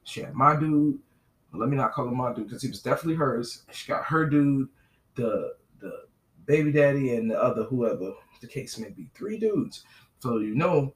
She 0.04 0.20
had 0.20 0.34
my 0.34 0.54
dude. 0.60 0.98
Let 1.54 1.70
me 1.70 1.78
not 1.78 1.92
call 1.92 2.08
him 2.08 2.18
my 2.18 2.34
dude 2.34 2.48
because 2.48 2.62
he 2.62 2.68
was 2.68 2.82
definitely 2.82 3.14
hers. 3.14 3.62
She 3.72 3.88
got 3.88 4.04
her 4.04 4.26
dude, 4.26 4.68
the 5.14 5.54
the 5.80 6.04
baby 6.44 6.70
daddy 6.70 7.14
and 7.14 7.30
the 7.30 7.42
other 7.42 7.62
whoever 7.62 8.12
the 8.42 8.46
case 8.46 8.76
may 8.76 8.90
be. 8.90 9.08
Three 9.14 9.38
dudes. 9.38 9.84
So 10.18 10.36
you 10.36 10.54
know 10.54 10.94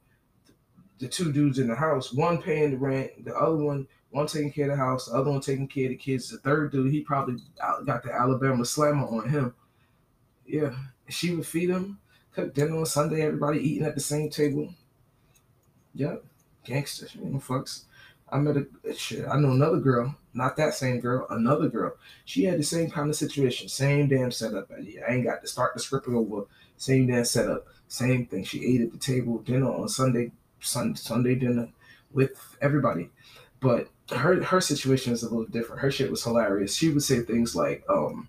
the 0.99 1.09
two 1.09 1.33
dudes 1.33 1.59
in 1.59 1.69
the 1.69 1.75
house, 1.75 2.13
one 2.13 2.41
paying 2.41 2.73
the 2.73 2.77
rent, 2.77 3.25
the 3.25 3.35
other 3.37 3.57
one, 3.57 3.87
one 4.11 4.27
taking 4.27 4.53
care 4.53 4.71
of 4.71 4.77
the 4.79 4.85
house, 4.85 5.07
the 5.07 5.15
other 5.15 5.31
one 5.31 5.41
taking 5.41 5.67
care 5.67 5.85
of 5.85 5.91
the 5.91 5.97
kids. 5.97 6.31
The 6.31 6.39
third 6.39 6.73
dude, 6.73 6.93
he 6.93 7.01
probably 7.01 7.37
got 7.85 8.03
the 8.03 8.13
Alabama 8.13 8.65
slammer 8.65 9.07
on 9.07 9.29
him. 9.29 9.55
Yeah, 10.47 10.75
she 11.09 11.35
would 11.35 11.47
feed 11.47 11.71
him, 11.71 11.99
cook 12.33 12.55
dinner 12.55 12.79
on 12.79 12.87
Sunday, 12.87 13.23
everybody 13.23 13.59
eating 13.59 13.87
at 13.87 13.95
the 13.95 14.01
same 14.01 14.31
table. 14.31 14.73
Yep, 15.95 16.25
gangster, 16.65 17.07
you 17.15 17.25
know, 17.25 17.39
fucks. 17.39 17.85
I 18.31 18.39
met 18.39 18.57
a 18.57 18.95
shit. 18.95 19.27
I 19.29 19.39
know 19.39 19.53
another 19.53 19.79
girl, 19.79 20.17
not 20.33 20.57
that 20.57 20.75
same 20.75 20.99
girl, 20.99 21.27
another 21.31 21.69
girl. 21.69 21.95
She 22.25 22.45
had 22.45 22.59
the 22.59 22.65
same 22.65 22.91
kind 22.91 23.09
of 23.09 23.17
situation, 23.17 23.69
same 23.69 24.09
damn 24.09 24.33
setup. 24.33 24.71
I 24.73 25.13
ain't 25.13 25.25
got 25.25 25.41
to 25.43 25.47
start 25.47 25.75
the 25.75 25.81
script 25.81 26.09
over. 26.09 26.47
Same 26.77 27.07
damn 27.07 27.25
setup, 27.25 27.67
same 27.87 28.27
thing. 28.27 28.45
She 28.45 28.65
ate 28.65 28.81
at 28.81 28.93
the 28.93 28.99
table, 28.99 29.39
dinner 29.39 29.71
on 29.71 29.89
Sunday, 29.89 30.33
sun, 30.65 30.97
Sunday 30.97 31.35
dinner 31.35 31.69
with 32.13 32.57
everybody. 32.61 33.11
But 33.61 33.89
her 34.11 34.43
her 34.43 34.61
situation 34.61 35.13
is 35.13 35.23
a 35.23 35.29
little 35.29 35.47
different. 35.47 35.81
Her 35.81 35.91
shit 35.91 36.11
was 36.11 36.23
hilarious. 36.23 36.75
She 36.75 36.91
would 36.91 37.03
say 37.03 37.21
things 37.21 37.57
like, 37.57 37.85
um, 37.89 38.29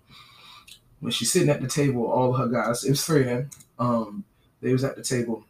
when 1.00 1.12
she's 1.12 1.30
sitting 1.30 1.50
at 1.50 1.60
the 1.60 1.68
table, 1.68 2.06
all 2.06 2.32
her 2.32 2.48
guys, 2.48 2.84
it 2.84 2.90
was 2.90 3.04
three 3.04 3.20
of 3.20 3.26
them, 3.26 3.50
um, 3.78 4.24
they 4.62 4.72
was 4.72 4.84
at 4.84 4.96
the 4.96 5.02
table, 5.02 5.44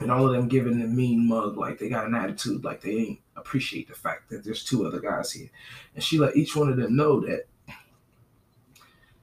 and 0.00 0.10
all 0.10 0.26
of 0.26 0.32
them 0.32 0.48
giving 0.48 0.78
the 0.78 0.86
mean 0.86 1.26
mug, 1.26 1.56
like 1.56 1.78
they 1.78 1.88
got 1.88 2.06
an 2.06 2.14
attitude, 2.14 2.64
like 2.64 2.80
they 2.80 2.92
ain't 2.92 3.20
appreciate 3.36 3.88
the 3.88 3.94
fact 3.94 4.30
that 4.30 4.44
there's 4.44 4.64
two 4.64 4.86
other 4.86 5.00
guys 5.00 5.32
here. 5.32 5.50
And 5.94 6.02
she 6.02 6.18
let 6.18 6.36
each 6.36 6.54
one 6.54 6.68
of 6.68 6.76
them 6.76 6.96
know 6.96 7.20
that 7.20 7.46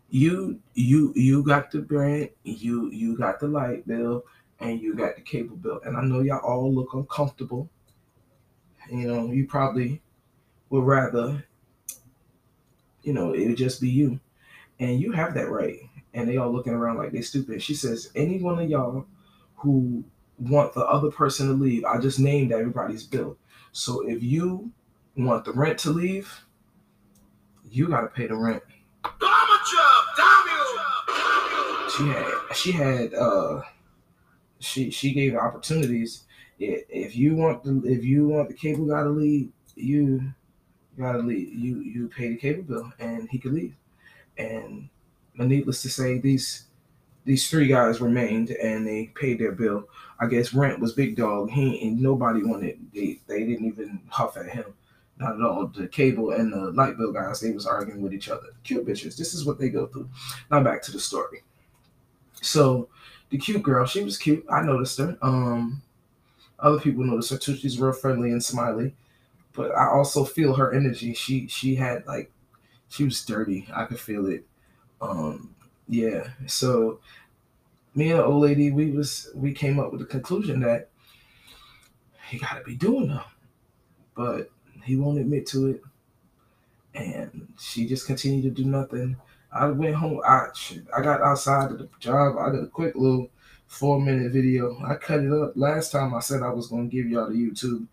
you 0.10 0.60
you 0.76 1.12
you 1.16 1.44
got 1.44 1.72
the 1.72 1.80
brand, 1.80 2.30
you 2.44 2.92
you 2.92 3.18
got 3.18 3.40
the 3.40 3.48
light 3.48 3.88
bill, 3.88 4.24
and 4.64 4.82
you 4.82 4.96
got 4.96 5.16
the 5.16 5.22
cable 5.22 5.58
bill. 5.58 5.82
And 5.84 5.98
I 5.98 6.02
know 6.02 6.22
y'all 6.22 6.40
all 6.40 6.74
look 6.74 6.94
uncomfortable. 6.94 7.70
You 8.90 9.08
know, 9.08 9.32
you 9.32 9.46
probably 9.46 10.02
would 10.70 10.84
rather, 10.84 11.44
you 13.04 13.14
know, 13.14 13.34
it 13.34 13.48
would 13.48 13.58
just 13.58 13.82
be 13.82 13.90
you. 13.90 14.20
And 14.80 15.00
you 15.00 15.12
have 15.12 15.34
that 15.36 15.50
right. 15.50 15.80
And 16.14 16.28
they 16.28 16.38
all 16.38 16.52
looking 16.52 16.74
around 16.74 16.98
like 16.98 17.12
they 17.12 17.22
stupid. 17.22 17.62
She 17.62 17.76
says, 17.76 18.12
any 18.16 18.42
one 18.42 18.60
of 18.60 18.70
y'all 18.70 19.06
who 19.56 20.04
want 20.40 20.74
the 20.74 20.86
other 20.86 21.12
person 21.12 21.48
to 21.48 21.54
leave, 21.54 21.84
I 21.86 22.00
just 22.00 22.20
named 22.20 22.52
everybody's 22.52 23.04
bill. 23.04 23.38
So 23.72 24.08
if 24.08 24.24
you 24.24 24.72
want 25.16 25.46
the 25.46 25.52
rent 25.52 25.80
to 25.80 25.90
leave, 25.90 26.46
you 27.70 27.90
gotta 27.90 28.08
pay 28.08 28.28
the 28.28 28.36
rent. 28.36 28.62
Bomber 29.04 29.64
job, 29.72 30.06
damn 30.16 30.48
you! 30.48 31.90
She 31.90 32.04
had 32.08 32.56
she 32.56 32.72
had 32.72 33.14
uh 33.14 33.62
she 34.64 34.90
she 34.92 35.14
gave 35.14 35.36
opportunities. 35.36 36.24
If 36.60 37.16
you 37.16 37.36
want 37.36 37.64
the 37.64 37.82
if 37.86 38.04
you 38.04 38.28
want 38.28 38.48
the 38.50 38.56
cable 38.56 38.86
guy 38.86 39.04
to 39.04 39.10
leave, 39.10 39.50
you 39.76 40.34
gotta 40.98 41.20
leave. 41.20 41.54
You 41.54 41.82
you 41.82 42.08
pay 42.08 42.30
the 42.30 42.38
cable 42.38 42.64
bill 42.64 42.94
and 43.00 43.28
he 43.30 43.40
could 43.40 43.54
leave. 43.54 43.76
And 44.38 44.90
needless 45.36 45.82
to 45.82 45.90
say, 45.90 46.20
these 46.20 46.66
these 47.26 47.50
three 47.50 47.68
guys 47.68 48.02
remained 48.02 48.52
and 48.52 48.88
they 48.88 49.12
paid 49.16 49.40
their 49.40 49.52
bill. 49.52 49.88
I 50.20 50.28
guess 50.28 50.54
rent 50.54 50.80
was 50.80 50.94
big 50.94 51.16
dog. 51.16 51.50
He 51.50 51.86
and 51.88 52.00
nobody 52.00 52.44
wanted. 52.44 52.80
They 52.94 53.20
they 53.28 53.46
didn't 53.46 53.66
even 53.66 54.02
huff 54.08 54.38
at 54.38 54.50
him. 54.50 54.74
Not 55.20 55.36
at 55.36 55.42
all. 55.42 55.68
The 55.68 55.88
cable 55.88 56.32
and 56.32 56.52
the 56.52 56.72
light 56.72 56.98
bill 56.98 57.12
guys, 57.12 57.40
they 57.40 57.52
was 57.52 57.68
arguing 57.68 58.02
with 58.02 58.14
each 58.14 58.30
other. 58.30 58.48
Cute 58.64 58.86
bitches. 58.88 59.18
This 59.18 59.34
is 59.34 59.46
what 59.46 59.60
they 59.60 59.70
go 59.70 59.88
through. 59.88 60.10
Now 60.50 60.64
back 60.64 60.82
to 60.84 60.92
the 60.92 61.00
story. 61.00 61.44
So 62.42 62.90
the 63.34 63.40
cute 63.40 63.64
girl, 63.64 63.84
she 63.88 64.04
was 64.04 64.20
cute. 64.20 64.46
I 64.48 64.62
noticed 64.62 65.00
her. 65.00 65.18
Um, 65.24 65.82
other 66.60 66.80
people 66.80 67.04
noticed 67.04 67.32
her 67.32 67.38
too. 67.40 67.56
She's 67.56 67.80
real 67.80 67.92
friendly 67.92 68.32
and 68.32 68.44
smiley. 68.44 68.94
But 69.54 69.72
I 69.72 69.88
also 69.88 70.24
feel 70.24 70.54
her 70.54 70.72
energy. 70.72 71.16
She 71.16 71.48
she 71.48 71.74
had 71.74 72.06
like 72.06 72.32
she 72.90 73.06
was 73.06 73.26
dirty. 73.26 73.68
I 73.74 73.86
could 73.86 74.00
feel 74.00 74.28
it. 74.28 74.46
Um, 75.02 75.56
yeah. 75.90 76.28
So 76.46 77.00
me 77.96 78.12
and 78.12 78.20
the 78.20 78.26
old 78.26 78.44
lady, 78.44 78.70
we 78.70 78.92
was 78.92 79.32
we 79.34 79.52
came 79.52 79.80
up 79.80 79.92
with 79.92 80.02
the 80.02 80.06
conclusion 80.06 80.60
that 80.60 80.90
he 82.30 82.38
gotta 82.38 82.64
be 82.64 82.76
doing 82.76 83.08
them. 83.08 83.24
But 84.14 84.52
he 84.84 84.96
won't 84.96 85.18
admit 85.18 85.48
to 85.48 85.70
it. 85.70 85.82
And 86.94 87.48
she 87.60 87.88
just 87.88 88.06
continued 88.06 88.44
to 88.44 88.64
do 88.64 88.70
nothing. 88.70 89.18
I 89.54 89.68
went 89.68 89.96
home. 89.96 90.22
I 90.26 90.48
shit, 90.56 90.86
I 90.96 91.02
got 91.02 91.22
outside 91.22 91.72
of 91.72 91.80
the 91.80 91.90
job. 92.00 92.38
I 92.38 92.52
did 92.52 92.64
a 92.64 92.68
quick 92.68 92.96
little 92.96 93.30
four 93.68 94.00
minute 94.02 94.32
video. 94.32 94.78
I 94.86 94.96
cut 94.96 95.22
it 95.22 95.32
up. 95.32 95.54
Last 95.56 95.92
time 95.92 96.14
I 96.14 96.20
said 96.20 96.42
I 96.42 96.50
was 96.50 96.68
gonna 96.68 96.86
give 96.86 97.08
y'all 97.08 97.30
the 97.30 97.36
YouTube. 97.36 97.88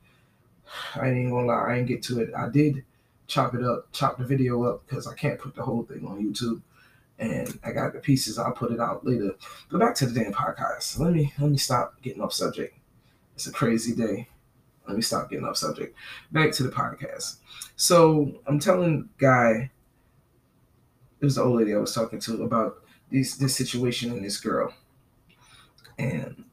I 0.95 1.11
ain't 1.11 1.31
gonna 1.31 1.47
lie, 1.47 1.65
I 1.69 1.79
ain't 1.79 1.89
get 1.89 2.03
to 2.05 2.21
it. 2.21 2.31
I 2.37 2.49
did 2.49 2.85
chop 3.27 3.55
it 3.55 3.63
up, 3.63 3.91
chop 3.93 4.19
the 4.19 4.25
video 4.25 4.63
up 4.65 4.87
because 4.87 5.07
I 5.07 5.15
can't 5.15 5.39
put 5.39 5.55
the 5.55 5.63
whole 5.63 5.85
thing 5.85 6.07
on 6.07 6.25
YouTube. 6.25 6.63
And 7.19 7.59
I 7.63 7.73
got 7.73 7.93
the 7.93 7.99
pieces. 7.99 8.39
I'll 8.39 8.53
put 8.53 8.73
it 8.73 8.81
out 8.81 9.05
later. 9.07 9.33
But 9.71 9.79
back 9.79 9.95
to 9.97 10.07
the 10.07 10.19
damn 10.19 10.33
podcast. 10.33 10.99
Let 10.99 11.13
me 11.13 11.33
let 11.39 11.51
me 11.51 11.59
stop 11.59 12.01
getting 12.03 12.23
off 12.23 12.33
subject. 12.33 12.75
It's 13.35 13.47
a 13.47 13.53
crazy 13.53 13.95
day. 13.95 14.29
Let 14.87 14.97
me 14.97 15.03
stop 15.03 15.31
getting 15.31 15.45
off 15.45 15.57
subject. 15.57 15.95
Back 16.33 16.53
to 16.53 16.63
the 16.63 16.71
podcast. 16.71 17.37
So 17.77 18.41
I'm 18.47 18.59
telling 18.59 19.09
guy, 19.19 19.71
it 21.21 21.25
was 21.25 21.35
the 21.35 21.43
old 21.43 21.59
lady 21.59 21.75
I 21.75 21.79
was 21.79 21.95
talking 21.95 22.19
to 22.21 22.43
about 22.43 22.83
this 23.11 23.37
this 23.37 23.57
situation 23.57 24.11
and 24.11 24.25
this 24.25 24.39
girl. 24.39 24.73
And 25.99 26.45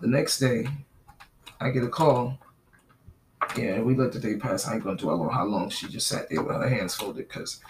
the 0.00 0.06
next 0.06 0.38
day, 0.38 0.66
I 1.60 1.70
get 1.70 1.84
a 1.84 1.88
call. 1.88 2.38
Yeah, 3.56 3.80
we 3.80 3.94
let 3.94 4.12
the 4.12 4.18
day 4.18 4.36
pass. 4.36 4.66
I 4.66 4.74
ain't 4.74 4.84
gonna 4.84 4.96
dwell 4.96 5.22
on 5.22 5.32
how 5.32 5.44
long 5.44 5.70
she 5.70 5.88
just 5.88 6.08
sat 6.08 6.28
there 6.28 6.42
with 6.42 6.56
her 6.56 6.68
hands 6.68 6.94
folded 6.94 7.28
because 7.28 7.60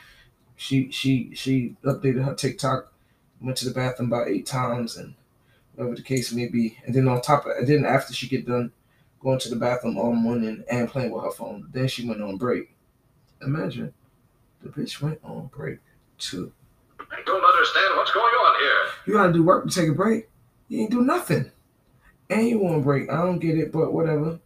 she 0.56 0.90
she 0.90 1.34
she 1.34 1.76
updated 1.84 2.25
her 2.25 2.34
TikTok, 2.34 2.92
went 3.40 3.56
to 3.58 3.64
the 3.68 3.75
bathroom 3.75 4.12
about 4.12 4.28
eight 4.28 4.46
times, 4.46 4.96
and 4.96 5.14
whatever 5.75 5.94
the 5.94 6.02
case 6.02 6.32
may 6.32 6.49
be. 6.49 6.76
And 6.84 6.94
then 6.94 7.06
on 7.06 7.20
top 7.20 7.46
of, 7.46 7.52
and 7.56 7.68
then 7.68 7.84
after 7.84 8.12
she 8.12 8.28
get 8.28 8.46
done 8.46 8.72
going 9.20 9.38
to 9.38 9.49
the 9.49 9.56
bathroom 9.56 9.96
all 9.96 10.12
morning 10.12 10.64
and 10.68 10.88
playing 10.88 11.12
with 11.12 11.22
her 11.22 11.30
phone, 11.30 11.68
then 11.72 11.87
she 11.87 12.06
went 12.06 12.20
on 12.20 12.37
break. 12.37 12.75
Imagine, 13.40 13.94
the 14.62 14.68
bitch 14.68 15.00
went 15.00 15.20
on 15.22 15.46
break 15.46 15.78
too. 16.19 16.52
I 16.99 17.23
don't 17.26 17.45
understand 17.45 17.97
what's 17.97 18.12
going 18.12 18.25
on 18.25 18.61
here. 18.61 18.92
You 19.07 19.12
gotta 19.14 19.33
do 19.33 19.42
work 19.42 19.69
to 19.69 19.75
take 19.75 19.88
a 19.88 19.95
break. 19.95 20.28
You 20.69 20.81
ain't 20.81 20.90
do 20.90 21.02
nothing. 21.02 21.50
And 22.31 22.49
you 22.49 22.59
want 22.59 22.78
a 22.78 22.81
break. 22.81 23.11
I 23.11 23.23
don't 23.23 23.38
get 23.38 23.59
it, 23.59 23.73
but 23.73 23.92
whatever. 23.92 24.38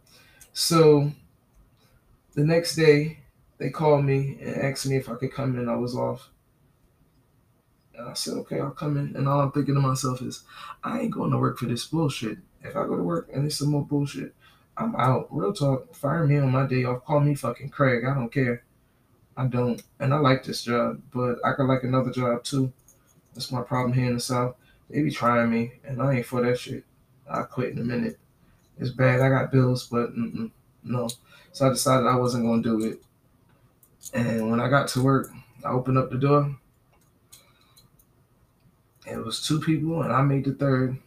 So 0.53 1.11
the 2.33 2.43
next 2.43 2.75
day 2.75 3.19
they 3.57 3.69
called 3.69 4.05
me 4.05 4.37
and 4.41 4.55
asked 4.57 4.85
me 4.85 4.95
if 4.95 5.09
I 5.09 5.15
could 5.15 5.33
come 5.33 5.57
in. 5.57 5.69
I 5.69 5.75
was 5.75 5.95
off. 5.95 6.29
And 7.95 8.07
I 8.07 8.13
said, 8.13 8.35
okay, 8.35 8.59
I'll 8.59 8.71
come 8.71 8.97
in. 8.97 9.15
And 9.15 9.27
all 9.27 9.39
I'm 9.39 9.51
thinking 9.51 9.73
to 9.75 9.81
myself 9.81 10.21
is, 10.21 10.43
I 10.83 10.99
ain't 10.99 11.13
going 11.13 11.31
to 11.31 11.37
work 11.37 11.57
for 11.57 11.65
this 11.65 11.85
bullshit. 11.85 12.37
If 12.61 12.75
I 12.75 12.85
go 12.85 12.95
to 12.95 13.03
work 13.03 13.29
and 13.33 13.45
it's 13.45 13.57
some 13.57 13.71
more 13.71 13.85
bullshit, 13.85 14.35
I'm 14.77 14.95
out. 14.95 15.27
Real 15.31 15.53
talk. 15.53 15.95
Fire 15.95 16.27
me 16.27 16.37
on 16.37 16.51
my 16.51 16.67
day 16.67 16.83
off. 16.83 17.05
Call 17.05 17.19
me 17.19 17.33
fucking 17.33 17.69
Craig. 17.69 18.03
I 18.05 18.13
don't 18.13 18.31
care. 18.31 18.63
I 19.37 19.45
don't. 19.45 19.81
And 19.99 20.13
I 20.13 20.17
like 20.17 20.43
this 20.43 20.63
job, 20.63 21.01
but 21.13 21.37
I 21.45 21.53
could 21.53 21.67
like 21.67 21.83
another 21.83 22.11
job 22.11 22.43
too. 22.43 22.73
That's 23.33 23.51
my 23.51 23.61
problem 23.61 23.93
here 23.93 24.07
in 24.07 24.15
the 24.15 24.19
South. 24.19 24.55
They 24.89 25.03
be 25.03 25.11
trying 25.11 25.51
me, 25.51 25.73
and 25.85 26.01
I 26.01 26.15
ain't 26.15 26.25
for 26.25 26.41
that 26.41 26.59
shit. 26.59 26.83
I 27.29 27.43
quit 27.43 27.73
in 27.73 27.79
a 27.79 27.83
minute. 27.83 28.17
It's 28.79 28.89
bad. 28.89 29.21
I 29.21 29.29
got 29.29 29.51
bills, 29.51 29.87
but 29.87 30.09
no. 30.83 31.09
So 31.51 31.67
I 31.67 31.69
decided 31.69 32.07
I 32.07 32.15
wasn't 32.15 32.45
going 32.45 32.63
to 32.63 32.79
do 32.79 32.85
it. 32.85 33.03
And 34.13 34.49
when 34.49 34.59
I 34.59 34.69
got 34.69 34.87
to 34.89 35.03
work, 35.03 35.29
I 35.63 35.69
opened 35.69 35.97
up 35.97 36.09
the 36.09 36.17
door. 36.17 36.55
It 39.05 39.17
was 39.23 39.45
two 39.45 39.59
people, 39.59 40.01
and 40.01 40.11
I 40.11 40.21
made 40.21 40.45
the 40.45 40.53
third. 40.53 40.97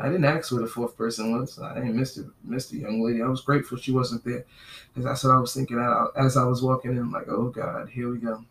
I 0.00 0.06
didn't 0.08 0.24
ask 0.24 0.52
where 0.52 0.62
the 0.62 0.68
fourth 0.68 0.96
person 0.96 1.38
was. 1.38 1.58
I 1.60 1.74
didn't 1.74 1.96
miss 1.96 2.14
the 2.14 2.30
miss 2.44 2.68
the 2.68 2.78
young 2.78 3.02
lady. 3.02 3.22
I 3.22 3.28
was 3.28 3.42
grateful 3.42 3.78
she 3.78 3.92
wasn't 3.92 4.24
there, 4.24 4.44
because 4.88 5.04
that's 5.04 5.24
what 5.24 5.34
I 5.34 5.40
was 5.40 5.54
thinking 5.54 5.78
as 6.16 6.36
I 6.36 6.44
was 6.44 6.62
walking 6.62 6.92
in. 6.92 7.10
Like, 7.10 7.28
oh 7.28 7.48
God, 7.50 7.88
here 7.90 8.10
we 8.10 8.18
go. 8.18 8.44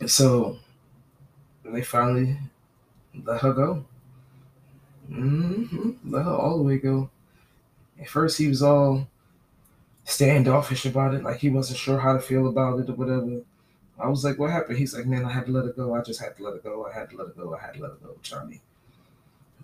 And 0.00 0.10
so 0.10 0.58
they 1.64 1.82
finally 1.82 2.38
let 3.24 3.40
her 3.42 3.52
go. 3.52 3.84
hmm 5.08 5.90
Let 6.04 6.24
her 6.24 6.30
all 6.32 6.56
the 6.58 6.62
way 6.62 6.78
go. 6.78 7.10
At 8.00 8.08
first, 8.08 8.38
he 8.38 8.48
was 8.48 8.62
all 8.62 9.08
standoffish 10.04 10.86
about 10.86 11.14
it, 11.14 11.22
like 11.24 11.38
he 11.38 11.50
wasn't 11.50 11.78
sure 11.78 11.98
how 12.00 12.14
to 12.14 12.20
feel 12.20 12.48
about 12.48 12.80
it 12.80 12.90
or 12.90 12.94
whatever. 12.94 13.42
I 13.98 14.08
was 14.08 14.24
like, 14.24 14.38
"What 14.38 14.50
happened?" 14.50 14.78
He's 14.78 14.94
like, 14.96 15.06
"Man, 15.06 15.24
I 15.26 15.32
had 15.32 15.46
to 15.46 15.52
let 15.52 15.66
her 15.66 15.72
go. 15.72 15.94
I 15.94 16.02
just 16.02 16.20
had 16.20 16.36
to 16.38 16.44
let 16.44 16.54
her 16.54 16.60
go. 16.60 16.86
I 16.86 16.92
had 16.94 17.10
to 17.10 17.16
let 17.16 17.28
her 17.28 17.34
go. 17.34 17.54
I 17.56 17.60
had 17.60 17.74
to 17.74 17.82
let 17.82 17.92
her 17.92 17.98
go, 18.02 18.16
Charlie." 18.22 18.62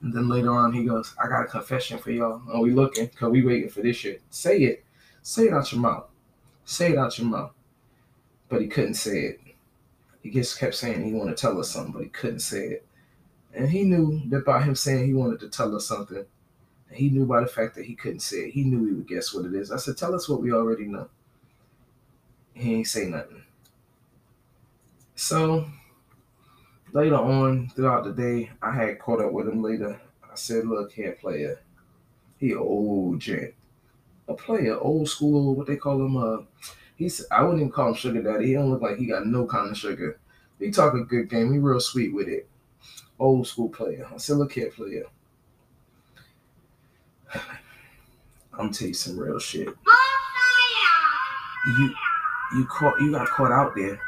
And 0.03 0.13
then 0.15 0.29
later 0.29 0.53
on, 0.53 0.73
he 0.73 0.85
goes, 0.85 1.15
"I 1.23 1.29
got 1.29 1.45
a 1.45 1.47
confession 1.47 1.99
for 1.99 2.11
y'all. 2.11 2.43
Are 2.51 2.61
we 2.63 2.73
looking? 2.73 3.09
Cause 3.09 3.31
we 3.31 3.43
waiting 3.45 3.69
for 3.69 3.83
this 3.83 3.97
shit. 3.97 4.23
Say 4.31 4.59
it. 4.59 4.85
Say 5.23 5.45
it 5.45 5.53
out 5.53 5.73
your 5.73 5.81
mouth. 5.81 6.07
Say 6.65 6.93
it 6.93 6.99
out 6.99 7.19
your 7.19 7.29
mouth." 7.29 7.53
But 8.49 8.63
he 8.63 8.69
couldn't 8.69 8.95
say 8.95 9.21
it. 9.21 9.41
He 10.23 10.31
just 10.31 10.59
kept 10.59 10.75
saying 10.75 11.05
he 11.05 11.13
wanted 11.13 11.37
to 11.37 11.41
tell 11.41 11.59
us 11.59 11.71
something, 11.71 11.93
but 11.93 12.03
he 12.03 12.09
couldn't 12.09 12.41
say 12.41 12.67
it. 12.67 12.87
And 13.55 13.69
he 13.69 13.85
knew 13.85 14.21
that 14.29 14.45
by 14.45 14.63
him 14.63 14.75
saying 14.75 15.07
he 15.07 15.15
wanted 15.15 15.41
to 15.41 15.49
tell 15.49 15.75
us 15.75 15.87
something, 15.87 16.25
he 16.91 17.11
knew 17.11 17.27
by 17.27 17.41
the 17.41 17.47
fact 17.47 17.75
that 17.77 17.85
he 17.87 17.95
couldn't 17.95 18.21
say 18.21 18.39
it, 18.39 18.51
he 18.53 18.65
knew 18.65 18.81
we 18.81 18.93
would 18.93 19.09
guess 19.09 19.33
what 19.33 19.45
it 19.45 19.55
is. 19.55 19.71
I 19.71 19.77
said, 19.77 19.97
Tell 19.97 20.15
us 20.15 20.29
what 20.29 20.43
we 20.43 20.53
already 20.53 20.85
know. 20.85 21.09
He 22.55 22.75
ain't 22.75 22.87
say 22.87 23.07
nothing. 23.07 23.43
So 25.15 25.67
later 26.93 27.17
on 27.17 27.69
throughout 27.71 28.05
the 28.05 28.13
day, 28.13 28.51
I 28.63 28.73
had 28.73 28.99
caught 28.99 29.21
up 29.21 29.33
with 29.33 29.49
him 29.49 29.63
later. 29.63 30.01
I 30.25 30.35
said, 30.35 30.67
Look 30.67 30.93
here, 30.93 31.13
player. 31.21 31.61
He 32.39 32.55
old 32.55 33.21
gent. 33.21 33.55
A 34.29 34.35
player, 34.35 34.79
old 34.79 35.09
school, 35.09 35.55
what 35.55 35.67
they 35.67 35.77
call 35.77 36.05
him, 36.05 36.17
uh 36.17 36.39
he's 36.97 37.25
I 37.31 37.43
wouldn't 37.43 37.61
even 37.61 37.73
call 37.73 37.89
him 37.89 37.95
sugar 37.95 38.23
daddy. 38.23 38.47
He 38.47 38.55
don't 38.55 38.71
look 38.71 38.83
like 38.83 38.97
he 38.97 39.07
got 39.07 39.27
no 39.27 39.47
kind 39.47 39.71
of 39.71 39.77
sugar. 39.77 40.19
He 40.59 40.71
talk 40.71 40.95
a 40.95 41.05
good 41.05 41.29
game. 41.29 41.53
He 41.53 41.59
real 41.59 41.81
sweet 41.81 42.15
with 42.15 42.29
it. 42.29 42.49
Old 43.19 43.47
school 43.47 43.69
player. 43.69 44.09
I 44.13 44.17
said, 44.19 44.37
look 44.37 44.53
here, 44.53 44.71
player. 44.71 45.05
I'm 48.59 48.71
tell 48.73 48.89
you 48.89 48.95
some 48.95 49.19
real 49.19 49.39
shit. 49.39 49.69
You 51.67 51.95
you 52.55 52.65
caught 52.67 53.01
you 53.01 53.13
got 53.13 53.29
caught 53.29 53.53
out 53.53 53.75
there. 53.75 53.99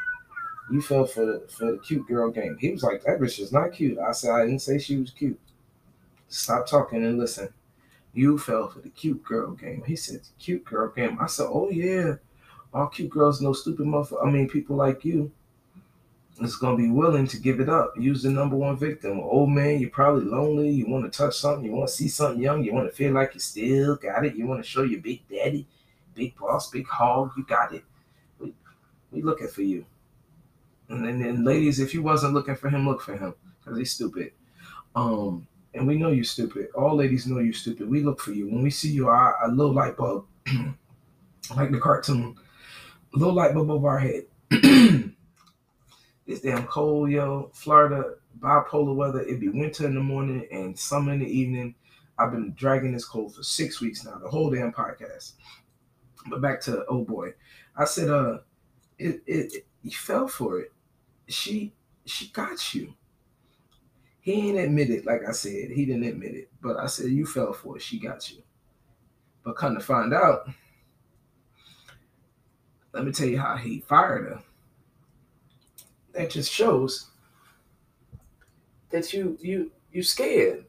You 0.73 0.81
fell 0.81 1.05
for 1.05 1.26
the 1.26 1.47
for 1.50 1.73
the 1.73 1.79
cute 1.79 2.09
girl 2.09 2.31
game. 2.31 2.57
He 2.59 2.71
was 2.71 2.83
like, 2.83 3.02
that 3.05 3.21
bitch 3.21 3.38
is 3.38 3.52
not 3.52 3.75
cute. 3.75 3.99
I 3.99 4.12
said 4.12 4.31
I 4.31 4.47
didn't 4.47 4.62
say 4.62 4.79
she 4.79 4.97
was 4.97 5.11
cute. 5.11 5.38
Stop 6.29 6.67
talking 6.67 7.05
and 7.05 7.19
listen. 7.19 7.50
You 8.14 8.38
fell 8.38 8.71
for 8.71 8.81
the 8.81 8.88
cute 8.88 9.23
girl 9.23 9.50
game. 9.50 9.83
He 9.87 9.97
said, 9.97 10.23
cute 10.38 10.64
girl 10.64 10.88
game. 10.88 11.19
I 11.21 11.26
said, 11.26 11.49
oh 11.50 11.69
yeah. 11.69 12.14
All 12.73 12.87
cute 12.87 13.11
girls 13.11 13.43
no 13.43 13.52
stupid 13.52 13.87
motherfucker. 13.87 14.26
I 14.26 14.31
mean, 14.31 14.49
people 14.49 14.76
like 14.76 15.05
you 15.05 15.31
is 16.41 16.57
gonna 16.57 16.79
be 16.79 16.88
willing 16.88 17.26
to 17.26 17.37
give 17.38 17.61
it 17.61 17.69
up. 17.69 17.93
Use 17.99 18.23
the 18.23 18.31
number 18.31 18.57
one 18.57 18.79
victim. 18.79 19.21
Old 19.21 19.50
man, 19.50 19.79
you're 19.79 19.91
probably 19.91 20.25
lonely. 20.25 20.71
You 20.71 20.88
want 20.88 21.05
to 21.05 21.14
touch 21.14 21.37
something. 21.37 21.67
You 21.67 21.73
want 21.73 21.91
to 21.91 21.95
see 21.95 22.09
something 22.09 22.41
young. 22.41 22.64
You 22.64 22.73
want 22.73 22.88
to 22.88 22.97
feel 22.97 23.12
like 23.12 23.35
you 23.35 23.41
still 23.41 23.97
got 23.97 24.25
it. 24.25 24.37
You 24.37 24.47
want 24.47 24.64
to 24.64 24.69
show 24.69 24.85
your 24.85 25.02
big 25.02 25.21
daddy, 25.29 25.67
big 26.14 26.35
boss, 26.38 26.71
big 26.71 26.87
hog. 26.87 27.33
You 27.37 27.45
got 27.45 27.75
it. 27.75 27.85
We, 28.38 28.55
we 29.11 29.21
looking 29.21 29.49
for 29.49 29.61
you. 29.61 29.85
And 30.93 31.23
then, 31.23 31.45
ladies, 31.45 31.81
if 31.81 31.95
you 31.95 32.03
wasn't 32.03 32.35
looking 32.35 32.55
for 32.55 32.69
him, 32.69 32.87
look 32.87 33.01
for 33.01 33.17
him 33.17 33.35
because 33.59 33.79
he's 33.79 33.93
stupid. 33.93 34.33
Um, 34.95 35.47
and 35.75 35.87
we 35.87 35.97
know 35.97 36.11
you 36.11 36.23
stupid. 36.23 36.69
All 36.75 36.95
ladies 36.95 37.27
know 37.27 37.39
you 37.39 37.53
stupid. 37.53 37.89
We 37.89 38.03
look 38.03 38.21
for 38.21 38.33
you 38.33 38.47
when 38.47 38.63
we 38.63 38.71
see 38.71 38.91
you. 38.91 39.09
Our, 39.09 39.43
a 39.45 39.49
little 39.49 39.73
light 39.73 39.97
bulb, 39.97 40.27
like 41.57 41.71
the 41.71 41.81
cartoon, 41.81 42.37
little 43.15 43.35
light 43.35 43.55
bulb 43.55 43.71
over 43.71 43.89
our 43.89 43.99
head. 43.99 44.25
it's 46.27 46.43
damn 46.43 46.67
cold, 46.67 47.11
yo. 47.11 47.51
Florida, 47.55 48.17
bipolar 48.39 48.95
weather. 48.95 49.23
It'd 49.23 49.41
be 49.41 49.49
winter 49.49 49.87
in 49.87 49.95
the 49.95 50.01
morning 50.01 50.47
and 50.53 50.79
summer 50.79 51.15
in 51.15 51.21
the 51.21 51.27
evening. 51.27 51.75
I've 52.19 52.33
been 52.33 52.53
dragging 52.55 52.93
this 52.93 53.07
cold 53.07 53.35
for 53.35 53.43
six 53.43 53.81
weeks 53.81 54.05
now, 54.05 54.19
the 54.19 54.29
whole 54.29 54.51
damn 54.51 54.73
podcast. 54.73 55.33
But 56.29 56.43
back 56.43 56.61
to 56.63 56.85
oh 56.89 57.03
boy, 57.03 57.33
I 57.77 57.87
said, 57.87 58.11
uh, 58.11 58.39
it, 58.99 59.23
it, 59.27 59.55
it 59.55 59.67
you 59.83 59.91
fell 59.91 60.29
for 60.29 60.61
it. 60.61 60.72
She 61.33 61.73
she 62.05 62.29
got 62.29 62.75
you. 62.75 62.95
He 64.21 64.49
ain't 64.49 64.59
admitted, 64.59 65.05
like 65.05 65.23
I 65.29 65.33
said, 65.33 65.71
he 65.71 65.85
didn't 65.85 66.05
admit 66.05 66.35
it. 66.35 66.51
But 66.61 66.77
I 66.77 66.87
said 66.87 67.11
you 67.11 67.27
fell 67.27 67.53
for 67.53 67.77
it. 67.77 67.83
She 67.83 67.99
got 67.99 68.31
you. 68.31 68.43
But 69.45 69.57
come 69.57 69.75
to 69.75 69.81
find 69.81 70.15
out, 70.15 70.49
let 72.93 73.05
me 73.05 73.11
tell 73.11 73.27
you 73.27 73.41
how 73.41 73.57
he 73.57 73.81
fired 73.81 74.29
her. 74.29 74.43
That 76.12 76.31
just 76.31 76.53
shows 76.53 77.11
that 78.91 79.12
you 79.12 79.39
you 79.41 79.73
you 79.91 80.03
scared. 80.03 80.67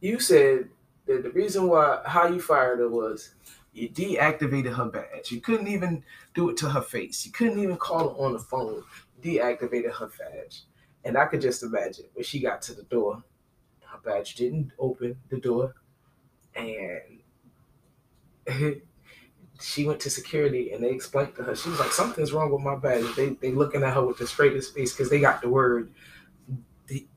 You 0.00 0.20
said 0.20 0.68
that 1.06 1.22
the 1.22 1.30
reason 1.30 1.68
why 1.68 2.02
how 2.04 2.28
you 2.28 2.40
fired 2.40 2.78
her 2.78 2.88
was 2.88 3.34
you 3.72 3.88
deactivated 3.88 4.76
her 4.76 4.84
badge. 4.84 5.32
You 5.32 5.40
couldn't 5.40 5.66
even 5.66 6.04
do 6.34 6.50
it 6.50 6.56
to 6.58 6.70
her 6.70 6.80
face. 6.80 7.26
You 7.26 7.32
couldn't 7.32 7.58
even 7.58 7.76
call 7.76 8.10
her 8.10 8.24
on 8.24 8.34
the 8.34 8.38
phone. 8.38 8.84
Deactivated 9.24 9.92
her 9.92 10.10
badge. 10.18 10.64
And 11.04 11.16
I 11.16 11.26
could 11.26 11.40
just 11.40 11.62
imagine 11.62 12.06
when 12.14 12.24
she 12.24 12.40
got 12.40 12.62
to 12.62 12.74
the 12.74 12.82
door, 12.84 13.22
her 13.80 13.98
badge 14.04 14.34
didn't 14.34 14.72
open 14.78 15.16
the 15.28 15.38
door. 15.38 15.74
And 16.54 17.20
she 19.60 19.86
went 19.86 20.00
to 20.00 20.10
security 20.10 20.72
and 20.72 20.82
they 20.82 20.90
explained 20.90 21.34
to 21.36 21.42
her, 21.42 21.54
she 21.54 21.70
was 21.70 21.78
like, 21.78 21.92
something's 21.92 22.32
wrong 22.32 22.52
with 22.52 22.62
my 22.62 22.76
badge. 22.76 23.14
They 23.16 23.30
they 23.30 23.52
looking 23.52 23.82
at 23.82 23.94
her 23.94 24.04
with 24.04 24.18
the 24.18 24.26
straightest 24.26 24.74
face 24.74 24.92
because 24.92 25.10
they 25.10 25.20
got 25.20 25.40
the 25.40 25.48
word. 25.48 25.92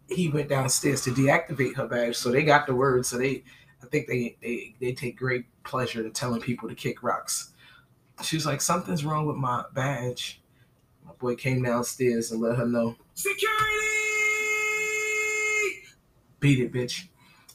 He 0.09 0.29
went 0.29 0.47
downstairs 0.47 1.01
to 1.03 1.11
deactivate 1.11 1.75
her 1.75 1.85
badge, 1.85 2.15
so 2.15 2.31
they 2.31 2.43
got 2.43 2.65
the 2.65 2.73
word. 2.73 3.05
So 3.05 3.17
they, 3.17 3.43
I 3.83 3.87
think 3.87 4.07
they 4.07 4.37
they 4.41 4.75
they 4.79 4.93
take 4.93 5.17
great 5.17 5.45
pleasure 5.63 6.01
to 6.01 6.09
telling 6.09 6.39
people 6.41 6.69
to 6.69 6.75
kick 6.75 7.03
rocks. 7.03 7.53
She 8.23 8.37
was 8.37 8.45
like, 8.45 8.61
something's 8.61 9.03
wrong 9.03 9.25
with 9.25 9.35
my 9.35 9.65
badge. 9.73 10.41
Boy 11.19 11.35
came 11.35 11.63
downstairs 11.63 12.31
and 12.31 12.41
let 12.41 12.57
her 12.57 12.65
know. 12.65 12.95
Security! 13.13 13.55
Beat 16.39 16.59
it, 16.59 16.71
bitch. 16.71 17.07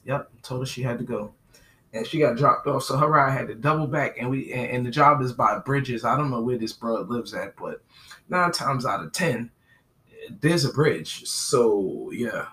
Yep, 0.05 0.31
told 0.43 0.63
her 0.63 0.67
she 0.67 0.83
had 0.83 0.99
to 0.99 1.05
go 1.05 1.33
and 1.93 2.07
she 2.07 2.19
got 2.19 2.37
dropped 2.37 2.67
off. 2.67 2.85
So 2.85 2.97
her 2.97 3.09
ride 3.09 3.33
had 3.33 3.49
to 3.49 3.55
double 3.55 3.87
back, 3.87 4.17
and 4.19 4.31
we 4.31 4.53
and, 4.53 4.71
and, 4.71 4.87
the 4.87 4.91
job 4.91 5.21
is 5.23 5.33
by 5.33 5.59
bridges. 5.59 6.05
I 6.05 6.17
don't 6.17 6.31
know 6.31 6.41
where 6.41 6.59
this 6.59 6.73
bro 6.73 7.03
lives 7.03 7.35
at, 7.35 7.57
but 7.57 7.83
nine 8.29 8.53
times 8.53 8.87
out 8.87 9.05
of 9.05 9.13
ten, 9.13 9.51
there's 10.41 10.65
a 10.65 10.73
bridge. 10.73 11.27
So 11.27 12.11
yeah, 12.13 12.47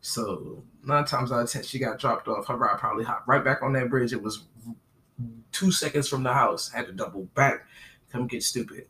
so 0.00 0.62
nine 0.82 1.04
times 1.04 1.30
out 1.30 1.42
of 1.42 1.50
ten, 1.50 1.62
she 1.62 1.78
got 1.78 1.98
dropped 1.98 2.28
off. 2.28 2.46
Her 2.46 2.56
ride 2.56 2.78
probably 2.78 3.04
hopped 3.04 3.28
right 3.28 3.44
back 3.44 3.62
on 3.62 3.72
that 3.74 3.90
bridge. 3.90 4.12
It 4.12 4.22
was 4.22 4.44
two 5.52 5.70
seconds 5.70 6.08
from 6.08 6.22
the 6.22 6.32
house. 6.32 6.70
Had 6.70 6.86
to 6.86 6.92
double 6.92 7.24
back, 7.34 7.66
come 8.10 8.26
get 8.26 8.42
stupid. 8.42 8.86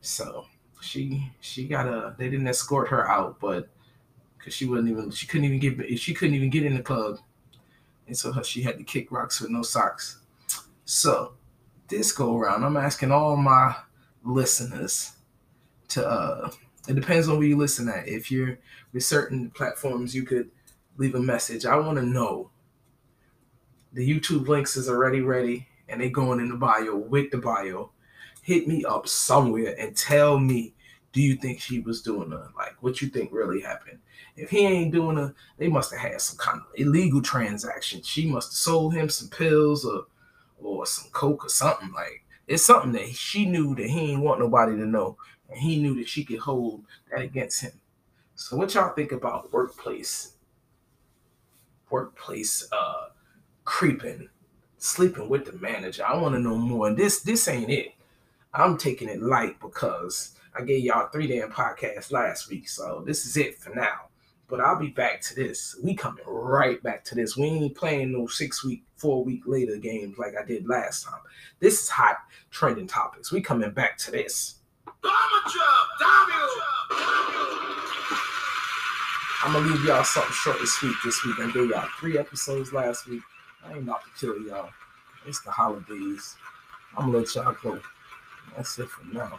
So 0.00 0.46
she 0.86 1.30
she 1.40 1.66
got 1.66 1.86
a. 1.86 2.14
They 2.18 2.30
didn't 2.30 2.48
escort 2.48 2.88
her 2.88 3.10
out, 3.10 3.38
but 3.40 3.68
because 4.38 4.54
she 4.54 4.66
wouldn't 4.66 4.88
even 4.88 5.10
she 5.10 5.26
couldn't 5.26 5.44
even 5.44 5.58
get 5.58 5.98
she 5.98 6.14
couldn't 6.14 6.34
even 6.34 6.50
get 6.50 6.64
in 6.64 6.74
the 6.74 6.82
club 6.82 7.18
and 8.06 8.16
so 8.16 8.40
she 8.42 8.62
had 8.62 8.78
to 8.78 8.84
kick 8.84 9.10
rocks 9.10 9.40
with 9.40 9.50
no 9.50 9.62
socks. 9.62 10.20
So 10.84 11.32
this 11.88 12.12
go 12.12 12.36
around, 12.36 12.64
I'm 12.64 12.76
asking 12.76 13.12
all 13.12 13.36
my 13.36 13.74
listeners 14.24 15.12
to 15.88 16.06
uh 16.06 16.50
it 16.88 16.94
depends 16.94 17.28
on 17.28 17.38
where 17.38 17.46
you 17.46 17.56
listen 17.56 17.88
at. 17.88 18.06
If 18.06 18.30
you're 18.30 18.58
with 18.92 19.04
certain 19.04 19.50
platforms, 19.50 20.14
you 20.14 20.22
could 20.22 20.50
leave 20.98 21.16
a 21.16 21.20
message. 21.20 21.66
I 21.66 21.76
want 21.76 21.98
to 21.98 22.04
know. 22.04 22.50
The 23.92 24.08
YouTube 24.08 24.46
links 24.46 24.76
is 24.76 24.88
already 24.88 25.20
ready 25.20 25.66
and 25.88 26.00
they 26.00 26.10
going 26.10 26.38
in 26.38 26.48
the 26.48 26.56
bio 26.56 26.96
with 26.96 27.30
the 27.30 27.38
bio. 27.38 27.90
Hit 28.42 28.68
me 28.68 28.84
up 28.84 29.08
somewhere 29.08 29.74
and 29.78 29.96
tell 29.96 30.38
me, 30.38 30.74
do 31.16 31.22
you 31.22 31.34
think 31.34 31.58
she 31.58 31.80
was 31.80 32.02
doing 32.02 32.30
a 32.30 32.50
like 32.58 32.76
what 32.82 33.00
you 33.00 33.08
think 33.08 33.32
really 33.32 33.62
happened? 33.62 33.98
If 34.36 34.50
he 34.50 34.66
ain't 34.66 34.92
doing 34.92 35.16
a, 35.16 35.32
they 35.56 35.66
must 35.66 35.90
have 35.90 36.00
had 36.00 36.20
some 36.20 36.36
kind 36.36 36.60
of 36.60 36.66
illegal 36.74 37.22
transaction. 37.22 38.02
She 38.02 38.26
must 38.26 38.50
have 38.50 38.58
sold 38.58 38.92
him 38.92 39.08
some 39.08 39.30
pills 39.30 39.86
or 39.86 40.08
or 40.58 40.84
some 40.84 41.08
coke 41.12 41.46
or 41.46 41.48
something. 41.48 41.90
Like 41.94 42.22
it's 42.46 42.66
something 42.66 42.92
that 42.92 43.08
she 43.14 43.46
knew 43.46 43.74
that 43.76 43.88
he 43.88 44.12
ain't 44.12 44.20
want 44.20 44.40
nobody 44.40 44.76
to 44.76 44.84
know, 44.84 45.16
and 45.48 45.58
he 45.58 45.80
knew 45.80 45.94
that 45.94 46.06
she 46.06 46.22
could 46.22 46.40
hold 46.40 46.84
that 47.10 47.22
against 47.22 47.62
him. 47.62 47.72
So 48.34 48.58
what 48.58 48.74
y'all 48.74 48.92
think 48.92 49.10
about 49.10 49.50
workplace? 49.54 50.34
Workplace 51.88 52.68
uh 52.72 53.08
creeping, 53.64 54.28
sleeping 54.76 55.30
with 55.30 55.46
the 55.46 55.54
manager. 55.54 56.04
I 56.04 56.14
want 56.18 56.34
to 56.34 56.42
know 56.42 56.56
more. 56.56 56.88
And 56.88 56.96
this 56.98 57.22
this 57.22 57.48
ain't 57.48 57.70
it. 57.70 57.94
I'm 58.52 58.76
taking 58.76 59.08
it 59.08 59.22
light 59.22 59.58
because 59.60 60.36
I 60.56 60.62
gave 60.62 60.84
y'all 60.84 61.08
three 61.08 61.26
damn 61.26 61.50
podcasts 61.50 62.10
last 62.10 62.48
week. 62.48 62.68
So 62.68 63.02
this 63.06 63.26
is 63.26 63.36
it 63.36 63.58
for 63.58 63.74
now. 63.74 64.08
But 64.48 64.60
I'll 64.60 64.78
be 64.78 64.88
back 64.88 65.20
to 65.22 65.34
this. 65.34 65.76
We 65.82 65.94
coming 65.94 66.24
right 66.26 66.80
back 66.82 67.04
to 67.06 67.14
this. 67.14 67.36
We 67.36 67.46
ain't 67.46 67.74
playing 67.74 68.12
no 68.12 68.26
six 68.26 68.64
week, 68.64 68.84
four 68.96 69.24
week 69.24 69.42
later 69.44 69.76
games 69.76 70.18
like 70.18 70.34
I 70.40 70.44
did 70.44 70.68
last 70.68 71.04
time. 71.04 71.20
This 71.58 71.82
is 71.82 71.90
hot 71.90 72.18
trending 72.50 72.86
topics. 72.86 73.32
We 73.32 73.40
coming 73.40 73.70
back 73.72 73.98
to 73.98 74.10
this. 74.12 74.60
I'm 79.44 79.52
gonna 79.52 79.66
leave 79.66 79.84
y'all 79.84 80.04
something 80.04 80.32
short 80.32 80.58
and 80.58 80.68
sweet 80.68 80.94
this 81.04 81.24
week. 81.24 81.38
I 81.38 81.50
gave 81.50 81.70
y'all 81.70 81.88
three 82.00 82.16
episodes 82.18 82.72
last 82.72 83.08
week. 83.08 83.22
I 83.64 83.72
ain't 83.72 83.82
about 83.82 84.02
to 84.04 84.10
kill 84.18 84.40
y'all. 84.42 84.70
It's 85.26 85.40
the 85.42 85.50
holidays. 85.50 86.36
I'm 86.96 87.06
gonna 87.06 87.18
let 87.18 87.34
y'all 87.34 87.56
go. 87.62 87.80
That's 88.56 88.78
it 88.78 88.88
for 88.88 89.04
now. 89.12 89.38